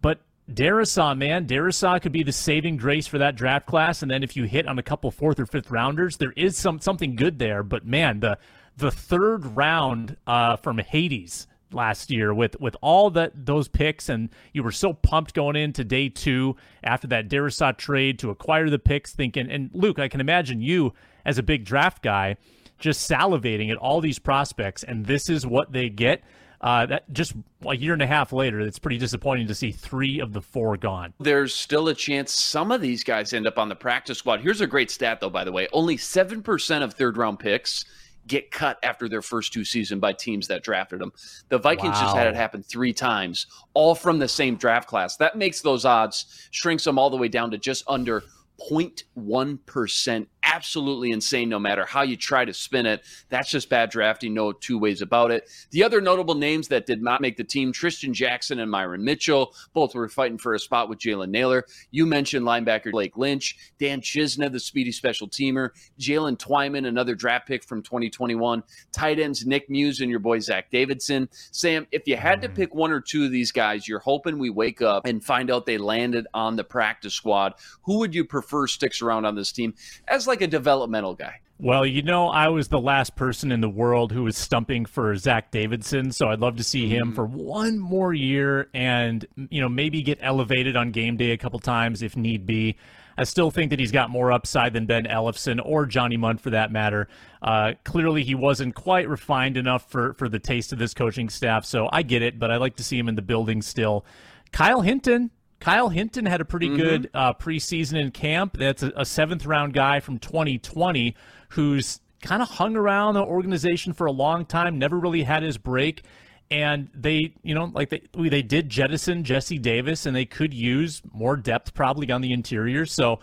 But 0.00 0.20
Darrisaw, 0.50 1.16
man, 1.16 1.46
Darrisaw 1.46 2.00
could 2.00 2.12
be 2.12 2.22
the 2.22 2.32
saving 2.32 2.78
grace 2.78 3.06
for 3.06 3.18
that 3.18 3.36
draft 3.36 3.66
class. 3.66 4.02
And 4.02 4.10
then 4.10 4.22
if 4.22 4.36
you 4.36 4.44
hit 4.44 4.66
on 4.66 4.78
a 4.78 4.82
couple 4.82 5.10
fourth 5.10 5.38
or 5.38 5.46
fifth 5.46 5.70
rounders, 5.70 6.16
there 6.16 6.32
is 6.36 6.56
some 6.56 6.80
something 6.80 7.16
good 7.16 7.38
there. 7.38 7.62
But 7.62 7.86
man, 7.86 8.20
the 8.20 8.38
the 8.76 8.90
third 8.90 9.56
round 9.56 10.16
uh, 10.26 10.56
from 10.56 10.78
Hades 10.78 11.46
last 11.72 12.10
year 12.10 12.32
with 12.32 12.58
with 12.60 12.76
all 12.80 13.10
that 13.10 13.32
those 13.34 13.66
picks 13.66 14.08
and 14.08 14.30
you 14.52 14.62
were 14.62 14.70
so 14.70 14.92
pumped 14.92 15.34
going 15.34 15.56
into 15.56 15.82
day 15.82 16.08
two 16.08 16.54
after 16.84 17.08
that 17.08 17.28
Darrisaw 17.28 17.76
trade 17.76 18.20
to 18.20 18.30
acquire 18.30 18.70
the 18.70 18.78
picks 18.78 19.12
thinking 19.12 19.50
and 19.50 19.70
Luke 19.72 19.98
I 19.98 20.06
can 20.06 20.20
imagine 20.20 20.60
you 20.60 20.94
as 21.24 21.38
a 21.38 21.42
big 21.42 21.64
draft 21.64 22.02
guy 22.02 22.36
just 22.78 23.10
salivating 23.10 23.70
at 23.70 23.76
all 23.78 24.00
these 24.00 24.20
prospects 24.20 24.84
and 24.84 25.06
this 25.06 25.28
is 25.28 25.44
what 25.44 25.72
they 25.72 25.88
get 25.88 26.22
uh, 26.60 26.86
that 26.86 27.12
just 27.12 27.34
a 27.66 27.76
year 27.76 27.92
and 27.92 28.02
a 28.02 28.06
half 28.06 28.32
later, 28.32 28.60
it's 28.60 28.78
pretty 28.78 28.96
disappointing 28.98 29.46
to 29.46 29.54
see 29.54 29.70
three 29.70 30.20
of 30.20 30.32
the 30.32 30.40
four 30.40 30.76
gone. 30.76 31.12
There's 31.20 31.54
still 31.54 31.88
a 31.88 31.94
chance 31.94 32.32
some 32.32 32.72
of 32.72 32.80
these 32.80 33.04
guys 33.04 33.32
end 33.32 33.46
up 33.46 33.58
on 33.58 33.68
the 33.68 33.76
practice 33.76 34.18
squad. 34.18 34.40
Here's 34.40 34.62
a 34.62 34.66
great 34.66 34.90
stat, 34.90 35.20
though, 35.20 35.30
by 35.30 35.44
the 35.44 35.52
way 35.52 35.68
only 35.72 35.96
7% 35.96 36.82
of 36.82 36.94
third 36.94 37.16
round 37.16 37.38
picks 37.38 37.84
get 38.26 38.50
cut 38.50 38.78
after 38.82 39.08
their 39.08 39.22
first 39.22 39.52
two 39.52 39.64
seasons 39.64 40.00
by 40.00 40.12
teams 40.12 40.48
that 40.48 40.62
drafted 40.62 41.00
them. 41.00 41.12
The 41.48 41.58
Vikings 41.58 41.94
wow. 41.94 42.02
just 42.02 42.16
had 42.16 42.26
it 42.26 42.34
happen 42.34 42.62
three 42.62 42.92
times, 42.92 43.46
all 43.74 43.94
from 43.94 44.18
the 44.18 44.28
same 44.28 44.56
draft 44.56 44.88
class. 44.88 45.16
That 45.16 45.36
makes 45.36 45.60
those 45.60 45.84
odds 45.84 46.48
shrinks 46.50 46.84
them 46.84 46.98
all 46.98 47.10
the 47.10 47.16
way 47.16 47.28
down 47.28 47.50
to 47.52 47.58
just 47.58 47.84
under 47.86 48.24
0.1% 48.60 50.26
absolutely 50.46 51.10
insane 51.10 51.48
no 51.48 51.58
matter 51.58 51.84
how 51.84 52.02
you 52.02 52.16
try 52.16 52.44
to 52.44 52.54
spin 52.54 52.86
it. 52.86 53.04
That's 53.28 53.50
just 53.50 53.68
bad 53.68 53.90
drafting, 53.90 54.32
no 54.32 54.52
two 54.52 54.78
ways 54.78 55.02
about 55.02 55.30
it. 55.30 55.50
The 55.70 55.82
other 55.82 56.00
notable 56.00 56.34
names 56.34 56.68
that 56.68 56.86
did 56.86 57.02
not 57.02 57.20
make 57.20 57.36
the 57.36 57.44
team 57.44 57.72
Trishton 57.72 58.12
Jackson 58.12 58.60
and 58.60 58.70
Myron 58.70 59.04
Mitchell, 59.04 59.52
both 59.74 59.94
were 59.94 60.08
fighting 60.08 60.38
for 60.38 60.54
a 60.54 60.58
spot 60.58 60.88
with 60.88 60.98
Jalen 60.98 61.28
Nailor. 61.28 61.64
You 61.90 62.06
mentioned 62.06 62.46
linebacker 62.46 62.92
Blake 62.92 63.16
Lynch, 63.16 63.56
Dan 63.78 64.00
Chisena, 64.00 64.50
the 64.50 64.60
speedy 64.60 64.92
special 64.92 65.28
teamer, 65.28 65.70
Jalen 65.98 66.38
Twyman, 66.38 66.86
another 66.86 67.14
draft 67.14 67.48
pick 67.48 67.64
from 67.64 67.82
2021, 67.82 68.62
tight 68.92 69.18
ends 69.18 69.44
Nick 69.44 69.68
Muse 69.68 70.00
and 70.00 70.10
your 70.10 70.20
boy 70.20 70.38
Zach 70.38 70.70
Davidson. 70.70 71.28
Sam, 71.50 71.86
if 71.90 72.06
you 72.06 72.16
had 72.16 72.40
to 72.42 72.48
pick 72.48 72.74
one 72.74 72.92
or 72.92 73.00
two 73.00 73.24
of 73.24 73.32
these 73.32 73.50
guys, 73.50 73.88
you're 73.88 73.98
hoping 73.98 74.38
we 74.38 74.50
wake 74.50 74.80
up 74.80 75.06
and 75.06 75.22
find 75.22 75.50
out 75.50 75.66
they 75.66 75.78
landed 75.78 76.26
on 76.32 76.56
the 76.56 76.64
practice 76.64 77.14
squad. 77.14 77.54
Who 77.82 77.98
would 77.98 78.14
you 78.14 78.24
prefer 78.24 78.45
sticks 78.68 79.02
around 79.02 79.24
on 79.24 79.34
this 79.34 79.52
team 79.52 79.74
as 80.08 80.26
like 80.26 80.40
a 80.40 80.46
developmental 80.46 81.14
guy. 81.14 81.40
Well, 81.58 81.86
you 81.86 82.02
know, 82.02 82.28
I 82.28 82.48
was 82.48 82.68
the 82.68 82.80
last 82.80 83.16
person 83.16 83.50
in 83.50 83.62
the 83.62 83.68
world 83.68 84.12
who 84.12 84.24
was 84.24 84.36
stumping 84.36 84.84
for 84.84 85.16
Zach 85.16 85.50
Davidson, 85.50 86.12
so 86.12 86.28
I'd 86.28 86.40
love 86.40 86.56
to 86.56 86.64
see 86.64 86.86
him 86.86 87.08
mm-hmm. 87.08 87.14
for 87.14 87.24
one 87.24 87.78
more 87.78 88.12
year 88.12 88.68
and, 88.74 89.26
you 89.48 89.62
know, 89.62 89.68
maybe 89.68 90.02
get 90.02 90.18
elevated 90.20 90.76
on 90.76 90.90
game 90.90 91.16
day 91.16 91.30
a 91.30 91.38
couple 91.38 91.58
times 91.58 92.02
if 92.02 92.14
need 92.14 92.44
be. 92.44 92.76
I 93.16 93.24
still 93.24 93.50
think 93.50 93.70
that 93.70 93.80
he's 93.80 93.92
got 93.92 94.10
more 94.10 94.30
upside 94.30 94.74
than 94.74 94.84
Ben 94.84 95.04
Ellefson 95.04 95.58
or 95.64 95.86
Johnny 95.86 96.18
Mundt 96.18 96.42
for 96.42 96.50
that 96.50 96.70
matter. 96.70 97.08
Uh, 97.40 97.72
clearly, 97.84 98.22
he 98.22 98.34
wasn't 98.34 98.74
quite 98.74 99.08
refined 99.08 99.56
enough 99.56 99.90
for, 99.90 100.12
for 100.12 100.28
the 100.28 100.38
taste 100.38 100.74
of 100.74 100.78
this 100.78 100.92
coaching 100.92 101.30
staff, 101.30 101.64
so 101.64 101.88
I 101.90 102.02
get 102.02 102.20
it, 102.20 102.38
but 102.38 102.50
I 102.50 102.58
like 102.58 102.76
to 102.76 102.84
see 102.84 102.98
him 102.98 103.08
in 103.08 103.14
the 103.14 103.22
building 103.22 103.62
still. 103.62 104.04
Kyle 104.52 104.82
Hinton, 104.82 105.30
Kyle 105.60 105.88
Hinton 105.88 106.26
had 106.26 106.40
a 106.40 106.44
pretty 106.44 106.68
mm-hmm. 106.68 106.76
good 106.76 107.10
uh, 107.14 107.32
preseason 107.34 107.98
in 107.98 108.10
camp. 108.10 108.56
That's 108.58 108.82
a, 108.82 108.92
a, 108.96 109.04
seventh 109.04 109.46
round 109.46 109.72
guy 109.72 110.00
from 110.00 110.18
2020 110.18 111.14
who's 111.50 112.00
kind 112.22 112.42
of 112.42 112.48
hung 112.48 112.76
around 112.76 113.14
the 113.14 113.22
organization 113.22 113.92
for 113.92 114.06
a 114.06 114.12
long 114.12 114.44
time, 114.44 114.78
never 114.78 114.98
really 114.98 115.22
had 115.22 115.42
his 115.42 115.58
break. 115.58 116.02
And 116.50 116.88
they, 116.94 117.34
you 117.42 117.54
know, 117.54 117.70
like 117.74 117.88
they 117.88 118.02
they 118.14 118.42
did 118.42 118.68
jettison 118.68 119.24
Jesse 119.24 119.58
Davis, 119.58 120.06
and 120.06 120.14
they 120.14 120.26
could 120.26 120.54
use 120.54 121.02
more 121.12 121.36
depth 121.36 121.74
probably 121.74 122.12
on 122.12 122.20
the 122.20 122.32
interior. 122.32 122.86
So 122.86 123.14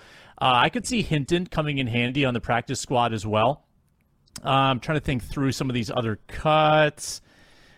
uh, 0.41 0.51
I 0.55 0.67
could 0.67 0.85
see 0.85 1.03
Hinton 1.03 1.47
coming 1.47 1.77
in 1.77 1.87
handy 1.87 2.25
on 2.25 2.33
the 2.33 2.41
practice 2.41 2.81
squad 2.81 3.13
as 3.13 3.25
well. 3.25 3.63
Uh, 4.43 4.49
I'm 4.49 4.81
trying 4.81 4.99
to 4.99 5.05
think 5.05 5.23
through 5.23 5.53
some 5.53 5.69
of 5.69 5.73
these 5.73 5.89
other 5.89 6.19
cuts. 6.27 7.21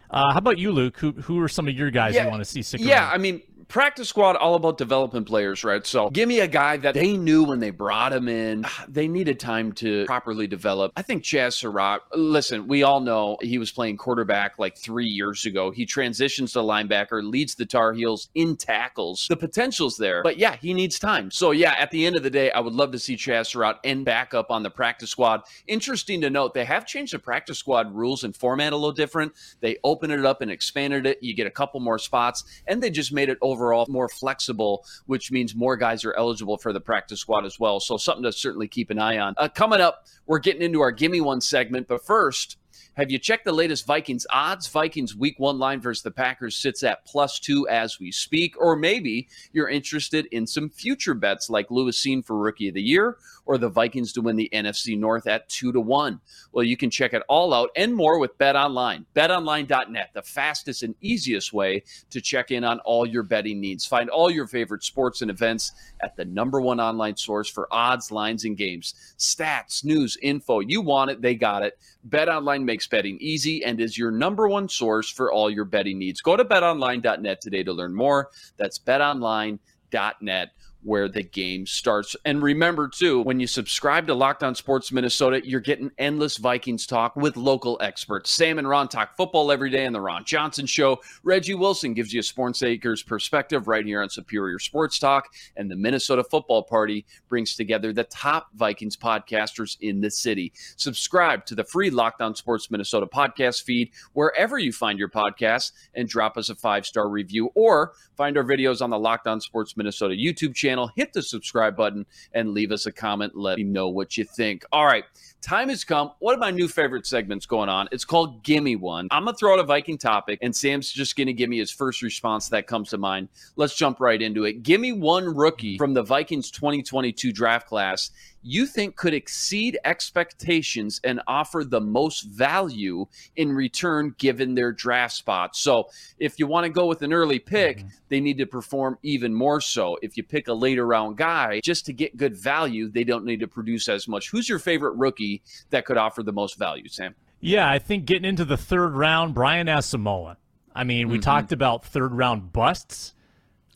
Uh, 0.10 0.32
how 0.32 0.40
about 0.40 0.58
you, 0.58 0.72
Luke? 0.72 0.98
Who 0.98 1.12
who 1.12 1.40
are 1.42 1.48
some 1.48 1.68
of 1.68 1.76
your 1.76 1.92
guys 1.92 2.16
yeah, 2.16 2.26
you 2.26 2.30
want 2.30 2.42
to 2.42 2.50
see 2.50 2.62
stick 2.62 2.82
Yeah, 2.82 3.04
around? 3.04 3.14
I 3.14 3.18
mean, 3.18 3.42
practice 3.68 4.10
squad 4.10 4.36
all 4.36 4.56
about 4.56 4.78
developing 4.78 5.24
players, 5.24 5.64
right? 5.64 5.86
So 5.86 6.10
give 6.10 6.28
me 6.28 6.40
a 6.40 6.48
guy 6.48 6.78
that 6.78 6.94
they 6.94 7.18
knew 7.18 7.44
when 7.44 7.60
they 7.60 7.72
brought 7.72 8.14
him 8.14 8.28
in, 8.28 8.66
ah, 8.66 8.86
they 8.88 9.08
needed 9.08 9.40
time 9.40 9.72
to 9.74 10.06
properly 10.06 10.48
develop. 10.48 10.92
I 10.96 11.02
think 11.02 11.24
Chazz 11.24 11.54
Surratt, 11.54 12.02
listen, 12.14 12.68
we 12.68 12.84
all 12.84 13.00
know 13.00 13.38
he 13.42 13.58
was 13.58 13.72
playing 13.72 13.98
quarterback 13.98 14.60
like 14.60 14.78
three 14.78 15.08
years 15.08 15.46
ago. 15.46 15.72
He 15.72 15.86
transitions 15.86 16.54
to 16.54 16.60
linebacker, 16.60 17.24
leads 17.24 17.56
the 17.56 17.66
Tar 17.66 17.94
Heels 17.94 18.30
in 18.36 18.58
tackles. 18.58 19.28
The 19.30 19.38
potential's 19.38 19.98
there, 19.98 20.24
but 20.24 20.38
yeah, 20.38 20.56
he 20.58 20.74
needs 20.74 21.00
time. 21.00 21.32
So 21.32 21.52
yeah, 21.52 21.76
at 21.78 21.92
the 21.92 22.06
end 22.06 22.16
of 22.16 22.24
the 22.24 22.30
day, 22.30 22.52
I 22.52 22.60
would 22.60 22.74
love 22.74 22.92
to 22.92 23.00
see 23.00 23.16
Chazz 23.16 23.48
Surratt 23.48 23.80
end 23.84 24.06
back 24.06 24.34
up 24.34 24.52
on 24.52 24.64
the 24.64 24.70
practice 24.70 25.10
squad. 25.10 25.42
Interesting 25.68 26.22
to 26.22 26.30
note, 26.30 26.54
they 26.54 26.66
have 26.66 26.86
changed 26.86 27.14
the 27.14 27.20
practice 27.20 27.58
squad 27.58 27.94
rules 27.94 28.24
and 28.24 28.36
format 28.36 28.74
a 28.74 28.76
little 28.76 28.92
different. 28.92 29.34
They 29.62 29.78
opened 29.84 30.14
it 30.14 30.26
up 30.26 30.42
and 30.42 30.52
expanded 30.52 31.06
it. 31.06 31.22
You 31.22 31.34
get 31.34 31.48
a 31.48 31.52
couple 31.52 31.80
more 31.80 32.00
spots, 32.00 32.44
and 32.68 32.82
they 32.82 32.90
just 32.90 33.12
made 33.12 33.30
it 33.30 33.38
over 33.42 33.55
overall 33.56 33.86
more 33.88 34.10
flexible, 34.10 34.86
which 35.06 35.32
means 35.32 35.56
more 35.56 35.78
guys 35.78 36.04
are 36.04 36.14
eligible 36.18 36.58
for 36.58 36.74
the 36.74 36.82
practice 36.82 37.22
squad 37.22 37.46
as 37.46 37.58
well. 37.60 37.80
So 37.80 37.96
something 37.96 38.24
to 38.24 38.32
certainly 38.32 38.68
keep 38.68 38.90
an 38.90 39.00
eye 39.00 39.18
on. 39.18 39.34
Uh, 39.38 39.48
coming 39.48 39.80
up, 39.80 40.06
we're 40.26 40.40
getting 40.40 40.62
into 40.62 40.82
our 40.82 40.92
Gimme 40.92 41.22
One 41.22 41.40
segment, 41.40 41.88
but 41.88 42.06
first, 42.06 42.58
have 42.96 43.12
you 43.12 43.20
checked 43.20 43.44
the 43.44 43.52
latest 43.52 43.86
Vikings 43.86 44.26
odds? 44.30 44.68
Vikings 44.68 45.16
week 45.16 45.36
one 45.38 45.60
line 45.60 45.82
versus 45.82 46.02
the 46.02 46.12
Packers 46.12 46.56
sits 46.56 46.82
at 46.84 47.06
plus 47.06 47.40
two 47.40 47.68
as 47.68 48.00
we 48.00 48.12
speak. 48.12 48.56
Or 48.58 48.76
maybe 48.76 49.28
you're 49.52 49.68
interested 49.68 50.28
in 50.32 50.48
some 50.48 50.70
future 50.70 51.14
bets 51.14 51.50
like 51.50 51.70
Lewis 51.70 52.02
Cine 52.02 52.26
for 52.26 52.38
Rookie 52.38 52.70
of 52.70 52.74
the 52.74 52.82
Year 52.82 53.18
or 53.46 53.58
the 53.58 53.70
Vikings 53.70 54.14
to 54.14 54.22
win 54.22 54.38
the 54.38 54.50
NFC 54.54 54.98
North 54.98 55.28
at 55.28 55.48
two 55.50 55.72
to 55.72 55.80
one. 55.80 56.22
Well, 56.52 56.64
you 56.64 56.78
can 56.78 56.90
check 56.90 57.14
it 57.14 57.22
all 57.28 57.54
out 57.54 57.70
and 57.76 57.94
more 57.94 58.18
with 58.18 58.38
Bet 58.38 58.56
Online. 58.56 59.06
BetOnline.net, 59.14 60.12
the 60.14 60.22
fastest 60.22 60.84
and 60.84 60.96
easiest 61.02 61.54
way 61.54 61.84
to 62.10 62.22
check 62.22 62.52
in 62.52 62.64
on 62.64 62.80
all 62.80 63.06
your 63.06 63.24
betting 63.24 63.60
needs. 63.60 63.86
Find 63.86 64.10
all 64.10 64.32
your 64.32 64.48
favorite 64.48 64.84
sports 64.84 65.22
and 65.22 65.30
events 65.30 65.74
at 66.02 66.16
the 66.16 66.26
number 66.26 66.62
one 66.62 66.80
online 66.80 67.18
source 67.18 67.50
for 67.50 67.68
odds, 67.72 68.12
lines, 68.12 68.46
and 68.46 68.58
games. 68.58 68.96
Stats, 69.18 69.84
news, 69.84 70.18
info. 70.22 70.60
You 70.62 70.82
want 70.82 71.12
it, 71.12 71.22
they 71.22 71.36
got 71.36 71.62
it. 71.64 71.78
BetOnline 72.08 72.64
makes 72.64 72.88
betting 72.88 73.18
easy 73.20 73.64
and 73.64 73.80
is 73.82 73.98
your 73.98 74.12
number 74.12 74.48
one 74.48 74.70
source 74.70 75.10
for 75.10 75.32
all 75.32 75.50
your 75.50 75.66
betting 75.66 75.98
needs. 75.98 76.22
Go 76.22 76.38
to 76.38 76.46
betonline.net 76.46 77.42
today 77.42 77.64
to 77.64 77.74
learn 77.74 77.96
more. 77.96 78.30
That's 78.58 78.78
betonline.net 78.78 80.50
where 80.86 81.10
the 81.10 81.24
game 81.24 81.66
starts. 81.66 82.16
And 82.26 82.44
remember, 82.44 82.88
too, 82.88 83.22
when 83.24 83.40
you 83.40 83.48
subscribe 83.48 84.06
to 84.06 84.14
Locked 84.14 84.44
On 84.44 84.54
Sports 84.54 84.92
Minnesota, 84.92 85.42
you're 85.44 85.60
getting 85.60 85.90
endless 85.98 86.38
Vikings 86.38 86.86
talk 86.86 87.16
with 87.16 87.36
local 87.38 87.80
experts. 87.82 88.30
Sam 88.30 88.60
and 88.60 88.70
Ron 88.70 88.88
talk 88.88 89.18
football 89.18 89.52
every 89.52 89.72
day 89.72 89.88
on 89.88 89.94
The 89.94 90.00
Ron 90.00 90.24
Johnson 90.26 90.68
Show. 90.68 91.02
Reggie 91.24 91.56
Wilson 91.56 91.96
gives 91.96 92.14
you 92.14 92.20
a 92.20 92.24
Sports 92.24 92.62
Acres 92.62 93.02
perspective 93.02 93.68
right 93.68 93.84
here 93.84 94.04
on 94.04 94.10
Superior 94.10 94.60
Sports 94.60 95.00
Talk. 95.00 95.28
And 95.58 95.72
the 95.72 95.76
Minnesota 95.76 96.24
Football 96.24 96.62
Party 96.62 97.04
brings 97.30 97.56
together 97.56 97.92
the 97.92 98.04
top 98.04 98.50
Vikings 98.54 98.96
podcasters 98.96 99.78
in 99.82 100.02
the 100.02 100.12
city. 100.12 100.54
Subscribe 100.76 101.46
to 101.48 101.56
the 101.56 101.64
free 101.64 101.90
Locked 101.90 102.22
On 102.22 102.36
Sports 102.36 102.70
Minnesota 102.70 103.08
podcast 103.08 103.64
feed 103.64 103.90
wherever 104.14 104.60
you 104.60 104.72
find 104.72 105.00
your 105.00 105.10
podcasts 105.10 105.72
and 105.96 106.08
drop 106.08 106.38
us 106.38 106.50
a 106.50 106.56
five 106.56 106.86
star 106.86 107.10
review 107.10 107.50
or 107.56 107.94
find 108.16 108.38
our 108.38 108.44
videos 108.44 108.84
on 108.84 108.92
the 108.92 109.00
Locked 109.00 109.26
On 109.26 109.42
Sports 109.42 109.76
Minnesota 109.76 110.14
YouTube 110.14 110.54
channel 110.54 110.75
channel, 110.76 110.92
hit 110.96 111.14
the 111.14 111.22
subscribe 111.22 111.76
button, 111.76 112.06
and 112.34 112.52
leave 112.52 112.72
us 112.72 112.86
a 112.86 112.92
comment. 112.92 113.36
Let 113.36 113.58
me 113.58 113.64
know 113.64 113.90
what 113.90 114.18
you 114.18 114.26
think. 114.26 114.64
All 114.72 114.86
right, 114.86 115.06
time 115.42 115.70
has 115.70 115.84
come. 115.84 116.12
One 116.20 116.34
of 116.34 116.40
my 116.40 116.52
new 116.52 116.68
favorite 116.68 117.08
segments 117.08 117.46
going 117.46 117.70
on. 117.70 117.88
It's 117.92 118.06
called 118.06 118.44
Gimme 118.44 118.76
One. 118.76 119.08
I'm 119.12 119.26
to 119.26 119.34
throw 119.34 119.54
out 119.54 119.60
a 119.60 119.64
Viking 119.64 119.98
topic, 119.98 120.40
and 120.42 120.56
Sam's 120.56 120.92
just 120.92 121.16
to 121.16 121.34
give 121.34 121.50
me 121.50 121.60
his 121.60 121.72
first 121.72 122.02
response 122.02 122.50
that 122.50 122.68
comes 122.68 122.90
to 122.90 122.98
mind. 122.98 123.30
Let's 123.56 123.76
jump 123.76 124.00
right 124.00 124.22
into 124.22 124.44
it. 124.44 124.64
Give 124.64 124.82
me 124.82 124.92
one 124.92 125.26
rookie 125.26 125.78
from 125.78 125.94
the 125.94 126.04
Vikings 126.04 126.52
2022 126.52 127.32
draft 127.32 127.68
class 127.68 128.12
you 128.46 128.68
think 128.68 128.96
could 128.96 129.14
exceed 129.14 129.80
expectations 129.84 131.02
and 131.04 131.20
offer 131.28 131.64
the 131.64 131.82
most 131.82 132.26
value 132.26 133.08
in 133.36 133.52
return 133.52 134.14
given 134.20 134.54
their 134.54 134.72
draft 134.72 135.16
spot. 135.16 135.56
So, 135.56 135.86
if 136.20 136.38
you 136.38 136.46
want 136.46 136.66
to 136.66 136.70
go 136.70 136.86
with 136.86 137.02
an 137.02 137.12
early 137.12 137.40
pick, 137.40 137.80
mm-hmm. 137.80 137.88
they 138.10 138.20
need 138.20 138.38
to 138.38 138.46
perform 138.46 139.00
even 139.02 139.34
more 139.34 139.60
so. 139.60 139.98
If 140.04 140.16
you 140.16 140.24
pick 140.24 140.48
a 140.48 140.54
later 140.54 140.86
round 140.86 141.18
guy 141.18 141.60
just 141.64 141.88
to 141.88 141.94
get 141.94 142.16
good 142.16 142.38
value, 142.38 142.88
they 142.88 143.04
don't 143.04 143.26
need 143.26 143.40
to 143.40 143.48
produce 143.48 143.90
as 143.90 144.08
much. 144.08 144.30
Who's 144.30 144.48
your 144.48 144.60
favorite 144.60 144.96
rookie 144.96 145.42
that 145.72 145.86
could 145.86 145.98
offer 145.98 146.22
the 146.22 146.32
most 146.32 146.60
value, 146.60 146.88
Sam? 146.88 147.16
Yeah, 147.40 147.68
I 147.68 147.80
think 147.80 148.06
getting 148.06 148.26
into 148.26 148.46
the 148.46 148.58
third 148.58 148.94
round, 148.94 149.34
Brian 149.34 149.68
Asamoah. 149.68 150.38
I 150.76 150.84
mean, 150.84 151.10
we 151.10 151.16
mm-hmm. 151.16 151.22
talked 151.22 151.52
about 151.52 151.84
third 151.84 152.14
round 152.14 152.54
busts. 152.54 153.15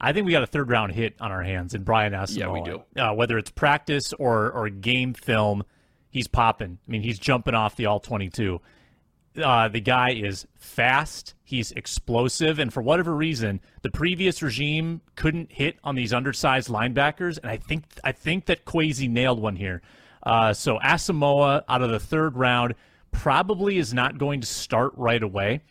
I 0.02 0.14
think 0.14 0.26
we 0.26 0.32
got 0.32 0.44
a 0.44 0.48
third 0.48 0.70
round 0.70 0.94
hit 0.94 1.16
on 1.20 1.32
our 1.32 1.44
hands 1.44 1.74
in 1.74 1.84
Brian 1.84 2.14
Asamoah. 2.14 2.38
Yeah, 2.38 2.50
we 2.50 2.62
do. 2.62 2.84
Uh, 2.96 3.14
whether 3.14 3.38
it's 3.38 3.52
practice 3.52 4.14
or 4.14 4.52
or 4.52 4.70
game 4.70 5.14
film, 5.14 5.64
he's 6.10 6.28
popping. 6.28 6.80
I 6.88 6.92
mean, 6.92 7.02
he's 7.02 7.20
jumping 7.20 7.56
off 7.56 7.76
the 7.76 7.86
all 7.88 8.00
twenty 8.00 8.30
two. 8.30 8.62
Uh, 9.42 9.68
the 9.68 9.80
guy 9.80 10.12
is 10.12 10.48
fast. 10.56 11.36
He's 11.44 11.72
explosive, 11.74 12.60
and 12.60 12.74
for 12.74 12.82
whatever 12.82 13.16
reason, 13.16 13.62
the 13.84 13.92
previous 13.92 14.42
regime 14.42 15.02
couldn't 15.16 15.52
hit 15.52 15.78
on 15.84 15.96
these 15.96 16.14
undersized 16.14 16.70
linebackers. 16.70 17.38
And 17.38 17.50
I 17.50 17.58
think 17.58 17.84
I 18.04 18.12
think 18.12 18.46
that 18.46 18.66
Kwesi 18.66 19.10
nailed 19.10 19.40
one 19.40 19.56
here. 19.56 19.82
Uh, 20.24 20.54
so 20.54 20.80
Asamoah 20.80 21.64
out 21.68 21.82
of 21.82 21.90
the 21.92 22.00
third 22.00 22.36
round 22.36 22.76
probably 23.12 23.78
is 23.78 23.94
not 23.94 24.18
going 24.18 24.42
to 24.42 24.48
start 24.48 24.94
right 24.96 25.22
away, 25.22 25.62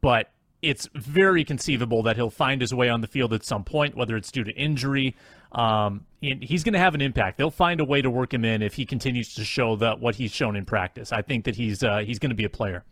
but 0.00 0.30
it's 0.64 0.88
very 0.94 1.44
conceivable 1.44 2.02
that 2.02 2.16
he'll 2.16 2.30
find 2.30 2.60
his 2.60 2.74
way 2.74 2.88
on 2.88 3.00
the 3.00 3.06
field 3.06 3.32
at 3.32 3.44
some 3.44 3.64
point, 3.64 3.96
whether 3.96 4.16
it's 4.16 4.30
due 4.32 4.44
to 4.44 4.52
injury. 4.52 5.14
Um, 5.52 6.06
he's 6.20 6.64
going 6.64 6.72
to 6.72 6.78
have 6.78 6.94
an 6.94 7.00
impact. 7.00 7.38
They'll 7.38 7.50
find 7.50 7.80
a 7.80 7.84
way 7.84 8.02
to 8.02 8.10
work 8.10 8.34
him 8.34 8.44
in 8.44 8.62
if 8.62 8.74
he 8.74 8.84
continues 8.84 9.34
to 9.34 9.44
show 9.44 9.76
that 9.76 10.00
what 10.00 10.16
he's 10.16 10.32
shown 10.32 10.56
in 10.56 10.64
practice. 10.64 11.12
I 11.12 11.22
think 11.22 11.44
that 11.44 11.56
he's 11.56 11.84
uh, 11.84 11.98
he's 11.98 12.18
going 12.18 12.30
to 12.30 12.36
be 12.36 12.44
a 12.44 12.50
player. 12.50 12.84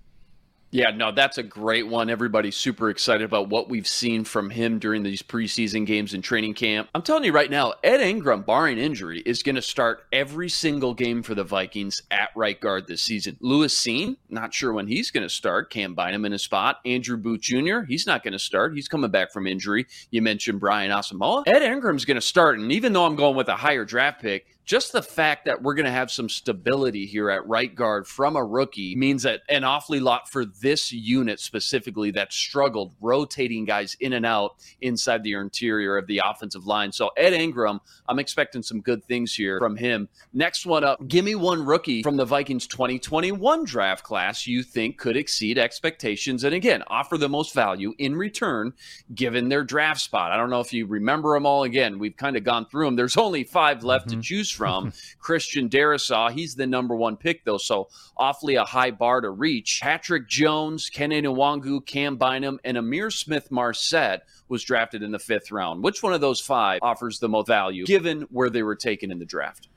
Yeah, 0.74 0.90
no, 0.90 1.12
that's 1.12 1.37
a 1.37 1.42
great 1.42 1.87
one. 1.87 2.08
Everybody's 2.08 2.56
super 2.56 2.88
excited 2.88 3.24
about 3.24 3.50
what 3.50 3.68
we've 3.68 3.87
seen 3.87 4.24
from 4.24 4.48
him 4.48 4.78
during 4.78 5.02
these 5.02 5.22
preseason 5.22 5.85
games 5.85 6.14
and 6.14 6.24
training 6.24 6.54
camp. 6.54 6.88
I'm 6.94 7.02
telling 7.02 7.24
you 7.24 7.32
right 7.32 7.50
now, 7.50 7.74
Ed 7.85 8.00
Ingram, 8.00 8.40
barring 8.40 8.78
injury, 8.78 9.20
is 9.26 9.42
going 9.42 9.56
to 9.56 9.62
start 9.62 10.06
every 10.14 10.48
single 10.48 10.94
game 10.94 11.22
for 11.22 11.35
the 11.35 11.44
Vikings 11.44 12.00
at 12.11 12.30
right 12.35 12.58
guard 12.58 12.87
this 12.87 13.02
season. 13.02 13.37
Lewis 13.40 13.78
Cine, 13.78 14.16
not 14.30 14.54
sure 14.54 14.72
when 14.72 14.87
he's 14.87 15.11
going 15.11 15.24
to 15.24 15.28
start. 15.28 15.68
Cam 15.68 15.94
Bynum 15.94 16.24
in 16.24 16.32
his 16.32 16.42
spot. 16.42 16.78
Andrew 16.87 17.18
Booth 17.18 17.42
Jr., 17.42 17.80
he's 17.87 18.06
not 18.06 18.22
going 18.22 18.32
to 18.32 18.38
start. 18.38 18.74
He's 18.74 18.88
coming 18.88 19.11
back 19.11 19.30
from 19.30 19.46
injury. 19.46 19.87
You 20.11 20.22
mentioned 20.22 20.58
Brian 20.58 20.90
Asamoah. 20.90 21.42
Ed 21.48 21.62
Ingram's 21.62 22.06
going 22.06 22.14
to 22.14 22.22
start, 22.22 22.58
and 22.58 22.72
even 22.72 22.94
though 22.94 23.04
I'm 23.04 23.16
going 23.16 23.37
with 23.37 23.48
a 23.48 23.56
higher 23.56 23.85
draft 23.85 24.22
pick, 24.22 24.46
just 24.64 24.92
the 24.92 25.03
fact 25.03 25.44
that 25.46 25.62
we're 25.62 25.75
going 25.75 25.87
to 25.87 25.90
have 25.90 26.11
some 26.11 26.29
stability 26.29 27.07
here 27.07 27.31
at 27.31 27.46
right 27.46 27.75
guard 27.75 28.07
from 28.07 28.37
a 28.37 28.44
rookie 28.44 28.94
means 28.94 29.25
that 29.25 29.42
an 29.48 29.64
awfully 29.64 30.01
lot 30.01 30.29
for 30.29 30.44
this 30.44 30.92
unit 30.92 31.40
specifically 31.40 32.11
that 32.12 32.33
struggled 32.33 32.94
rotating 33.01 33.64
guys 33.64 33.96
in 34.01 34.12
and 34.12 34.25
out 34.25 34.57
inside 34.81 35.22
the 35.25 35.33
interior 35.33 35.96
of 35.96 36.07
the 36.07 36.20
offensive 36.25 36.66
line. 36.66 36.92
So 36.92 37.11
Ed 37.16 37.33
Ingram, 37.33 37.81
I'm 38.09 38.18
expecting 38.18 38.62
some 38.62 38.81
good 38.81 39.05
things 39.05 39.35
here 39.35 39.59
from 39.59 39.77
him. 39.77 40.09
Next 40.33 40.64
one 40.64 40.85
up, 40.85 41.07
give 41.09 41.25
me 41.25 41.35
one 41.35 41.64
rookie 41.64 42.03
from 42.03 42.16
the 42.16 42.25
Vikings 42.25 42.66
2021 42.66 43.64
draft 43.64 44.05
class 44.05 44.46
you 44.46 44.62
think 44.62 44.96
could 44.96 45.16
exceed 45.16 45.59
expectations 45.59 46.44
and 46.44 46.55
again, 46.55 46.83
offer 46.87 47.18
the 47.18 47.29
most 47.29 47.55
value 47.55 47.94
in 47.98 48.14
return 48.14 48.72
given 49.14 49.48
their 49.48 49.64
draft 49.64 50.01
spot. 50.01 50.31
I 50.31 50.37
don't 50.37 50.51
know 50.51 50.61
if 50.61 50.72
you 50.72 50.87
remember 50.87 51.35
them 51.35 51.46
all 51.46 51.64
again. 51.64 51.98
We've 51.98 52.16
kind 52.16 52.37
of 52.37 52.44
gone 52.44 52.66
through 52.66 52.87
them. 52.87 52.96
There's 52.96 53.16
only 53.16 53.44
5 53.44 53.83
left 53.83 54.09
mm-hmm. 54.09 54.20
to 54.20 54.25
choose 54.25 54.51
from. 54.51 54.62
Christian 55.18 55.68
Darrisaw, 55.68 56.31
he's 56.31 56.55
the 56.55 56.66
number 56.66 56.94
one 56.96 57.16
pick, 57.16 57.44
though, 57.44 57.59
so 57.59 57.88
awfully 58.16 58.57
a 58.57 58.64
high 58.64 58.90
bar 58.90 59.20
to 59.20 59.31
reach. 59.31 59.81
Patrick 59.83 60.29
Jones, 60.29 60.90
Kene 60.90 61.22
Nwangwu, 61.22 61.85
Cam 61.87 62.16
Bynum, 62.16 62.59
and 62.64 62.77
Amir 62.77 63.11
Smith-Marsette 63.11 64.22
was 64.48 64.62
drafted 64.62 65.03
in 65.03 65.12
the 65.12 65.18
fifth 65.18 65.51
round. 65.51 65.83
Which 65.83 66.03
one 66.03 66.12
of 66.12 66.20
those 66.20 66.40
five 66.40 66.81
offers 66.83 67.18
the 67.18 67.29
most 67.29 67.46
value 67.46 67.85
given 67.85 68.22
where 68.31 68.51
they 68.51 68.62
were 68.62 68.77
taken 68.77 69.11
in 69.11 69.18
the 69.18 69.25
draft? 69.25 69.68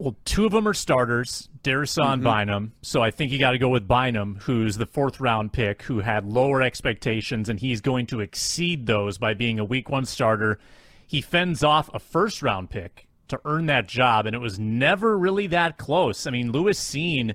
Well, 0.00 0.16
two 0.24 0.46
of 0.46 0.52
them 0.52 0.66
are 0.66 0.72
starters, 0.72 1.50
Darrisaw 1.62 2.04
mm-hmm. 2.04 2.12
and 2.12 2.24
Bynum. 2.24 2.72
So 2.80 3.02
I 3.02 3.10
think 3.10 3.32
you 3.32 3.38
got 3.38 3.50
to 3.50 3.58
go 3.58 3.68
with 3.68 3.86
Bynum, 3.86 4.38
who's 4.42 4.78
the 4.78 4.86
fourth 4.86 5.20
round 5.20 5.52
pick, 5.52 5.82
who 5.82 6.00
had 6.00 6.24
lower 6.24 6.62
expectations, 6.62 7.50
and 7.50 7.60
he's 7.60 7.82
going 7.82 8.06
to 8.06 8.20
exceed 8.20 8.86
those 8.86 9.18
by 9.18 9.34
being 9.34 9.58
a 9.58 9.64
week 9.64 9.90
one 9.90 10.06
starter. 10.06 10.58
He 11.06 11.20
fends 11.20 11.62
off 11.62 11.90
a 11.92 11.98
first 11.98 12.40
round 12.40 12.70
pick 12.70 13.08
to 13.30 13.40
earn 13.44 13.66
that 13.66 13.88
job, 13.88 14.26
and 14.26 14.34
it 14.34 14.40
was 14.40 14.58
never 14.58 15.18
really 15.18 15.46
that 15.48 15.78
close. 15.78 16.26
I 16.26 16.30
mean, 16.30 16.52
Lewis 16.52 16.78
Cine 16.78 17.34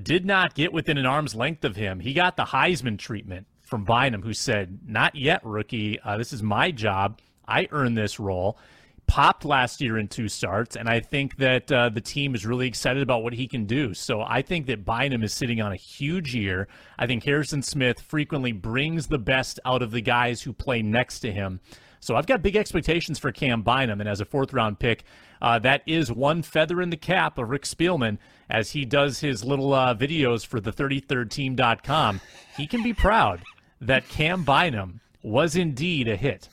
did 0.00 0.24
not 0.24 0.54
get 0.54 0.72
within 0.72 0.98
an 0.98 1.06
arm's 1.06 1.34
length 1.34 1.64
of 1.64 1.76
him. 1.76 2.00
He 2.00 2.12
got 2.14 2.36
the 2.36 2.44
Heisman 2.44 2.98
treatment 2.98 3.46
from 3.60 3.84
Bynum, 3.84 4.22
who 4.22 4.32
said, 4.32 4.80
Not 4.86 5.14
yet, 5.14 5.44
rookie. 5.44 6.00
Uh, 6.00 6.18
this 6.18 6.32
is 6.32 6.42
my 6.42 6.70
job. 6.70 7.20
I 7.46 7.68
earned 7.70 7.96
this 7.96 8.18
role. 8.20 8.58
Popped 9.06 9.44
last 9.44 9.80
year 9.80 9.98
in 9.98 10.08
two 10.08 10.28
starts, 10.28 10.76
and 10.76 10.88
I 10.88 11.00
think 11.00 11.36
that 11.36 11.70
uh, 11.70 11.88
the 11.90 12.00
team 12.00 12.34
is 12.34 12.46
really 12.46 12.66
excited 12.66 13.02
about 13.02 13.22
what 13.22 13.34
he 13.34 13.46
can 13.46 13.66
do. 13.66 13.92
So 13.92 14.22
I 14.22 14.40
think 14.40 14.66
that 14.66 14.84
Bynum 14.84 15.22
is 15.22 15.34
sitting 15.34 15.60
on 15.60 15.72
a 15.72 15.76
huge 15.76 16.34
year. 16.34 16.68
I 16.98 17.06
think 17.06 17.24
Harrison 17.24 17.62
Smith 17.62 18.00
frequently 18.00 18.52
brings 18.52 19.08
the 19.08 19.18
best 19.18 19.60
out 19.66 19.82
of 19.82 19.90
the 19.90 20.00
guys 20.00 20.42
who 20.42 20.52
play 20.52 20.80
next 20.80 21.20
to 21.20 21.32
him. 21.32 21.60
So 22.02 22.16
I've 22.16 22.26
got 22.26 22.42
big 22.42 22.56
expectations 22.56 23.20
for 23.20 23.30
Cam 23.30 23.62
Bynum, 23.62 24.00
and 24.00 24.08
as 24.08 24.20
a 24.20 24.24
fourth 24.24 24.52
round 24.52 24.80
pick, 24.80 25.04
uh, 25.40 25.60
that 25.60 25.82
is 25.86 26.10
one 26.10 26.42
feather 26.42 26.82
in 26.82 26.90
the 26.90 26.96
cap 26.96 27.38
of 27.38 27.48
Rick 27.48 27.62
Spielman 27.62 28.18
as 28.50 28.72
he 28.72 28.84
does 28.84 29.20
his 29.20 29.44
little 29.44 29.72
uh, 29.72 29.94
videos 29.94 30.44
for 30.44 30.58
the 30.58 30.72
33rdteam.com. 30.72 32.20
He 32.56 32.66
can 32.66 32.82
be 32.82 32.92
proud 32.92 33.42
that 33.80 34.08
Cam 34.08 34.42
Bynum 34.42 35.00
was 35.22 35.54
indeed 35.54 36.08
a 36.08 36.16
hit. 36.16 36.48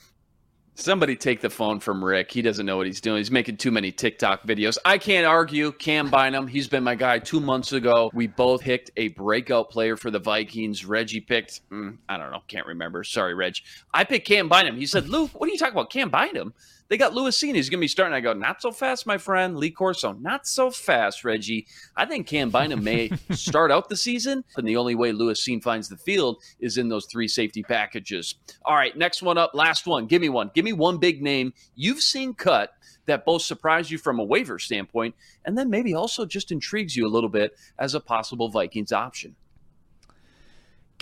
Somebody 0.74 1.14
take 1.14 1.42
the 1.42 1.50
phone 1.50 1.78
from 1.78 2.02
Rick. 2.02 2.30
He 2.30 2.40
doesn't 2.40 2.64
know 2.64 2.78
what 2.78 2.86
he's 2.86 3.02
doing. 3.02 3.18
He's 3.18 3.30
making 3.30 3.58
too 3.58 3.70
many 3.70 3.92
TikTok 3.92 4.44
videos. 4.44 4.78
I 4.84 4.96
can't 4.96 5.26
argue. 5.26 5.72
Cam 5.72 6.08
Bynum, 6.08 6.46
he's 6.46 6.68
been 6.68 6.82
my 6.82 6.94
guy 6.94 7.18
two 7.18 7.40
months 7.40 7.72
ago. 7.72 8.10
We 8.14 8.28
both 8.28 8.62
picked 8.62 8.90
a 8.96 9.08
breakout 9.08 9.68
player 9.68 9.96
for 9.96 10.10
the 10.10 10.18
Vikings. 10.18 10.86
Reggie 10.86 11.20
picked, 11.20 11.68
mm, 11.70 11.98
I 12.08 12.16
don't 12.16 12.30
know, 12.30 12.42
can't 12.48 12.66
remember. 12.66 13.04
Sorry, 13.04 13.34
Reg. 13.34 13.56
I 13.92 14.04
picked 14.04 14.26
Cam 14.26 14.48
Bynum. 14.48 14.76
He 14.76 14.86
said, 14.86 15.08
Luke, 15.08 15.32
what 15.34 15.48
are 15.48 15.52
you 15.52 15.58
talking 15.58 15.74
about? 15.74 15.90
Cam 15.90 16.08
Bynum? 16.08 16.54
They 16.90 16.98
got 16.98 17.14
Lewis 17.14 17.38
Cine. 17.38 17.54
He's 17.54 17.70
going 17.70 17.78
to 17.78 17.84
be 17.84 17.88
starting. 17.88 18.14
I 18.14 18.20
go, 18.20 18.32
not 18.32 18.60
so 18.60 18.72
fast, 18.72 19.06
my 19.06 19.16
friend. 19.16 19.56
Lee 19.56 19.70
Corso, 19.70 20.12
not 20.14 20.44
so 20.44 20.72
fast, 20.72 21.24
Reggie. 21.24 21.68
I 21.96 22.04
think 22.04 22.26
Cam 22.26 22.50
Bynum 22.50 22.82
may 22.82 23.12
start 23.30 23.70
out 23.70 23.88
the 23.88 23.96
season, 23.96 24.42
and 24.56 24.66
the 24.66 24.76
only 24.76 24.96
way 24.96 25.12
Lewis 25.12 25.40
Cine 25.40 25.62
finds 25.62 25.88
the 25.88 25.96
field 25.96 26.42
is 26.58 26.78
in 26.78 26.88
those 26.88 27.06
three 27.06 27.28
safety 27.28 27.62
packages. 27.62 28.34
All 28.64 28.74
right, 28.74 28.96
next 28.98 29.22
one 29.22 29.38
up, 29.38 29.52
last 29.54 29.86
one. 29.86 30.06
Give 30.06 30.20
me 30.20 30.30
one. 30.30 30.50
Give 30.52 30.64
me 30.64 30.72
one 30.72 30.98
big 30.98 31.22
name 31.22 31.54
you've 31.76 32.02
seen 32.02 32.34
cut 32.34 32.72
that 33.06 33.24
both 33.24 33.42
surprised 33.42 33.92
you 33.92 33.98
from 33.98 34.18
a 34.18 34.24
waiver 34.24 34.58
standpoint 34.58 35.14
and 35.44 35.56
then 35.56 35.70
maybe 35.70 35.94
also 35.94 36.26
just 36.26 36.52
intrigues 36.52 36.96
you 36.96 37.06
a 37.06 37.08
little 37.08 37.30
bit 37.30 37.56
as 37.78 37.94
a 37.94 38.00
possible 38.00 38.48
Vikings 38.48 38.92
option. 38.92 39.36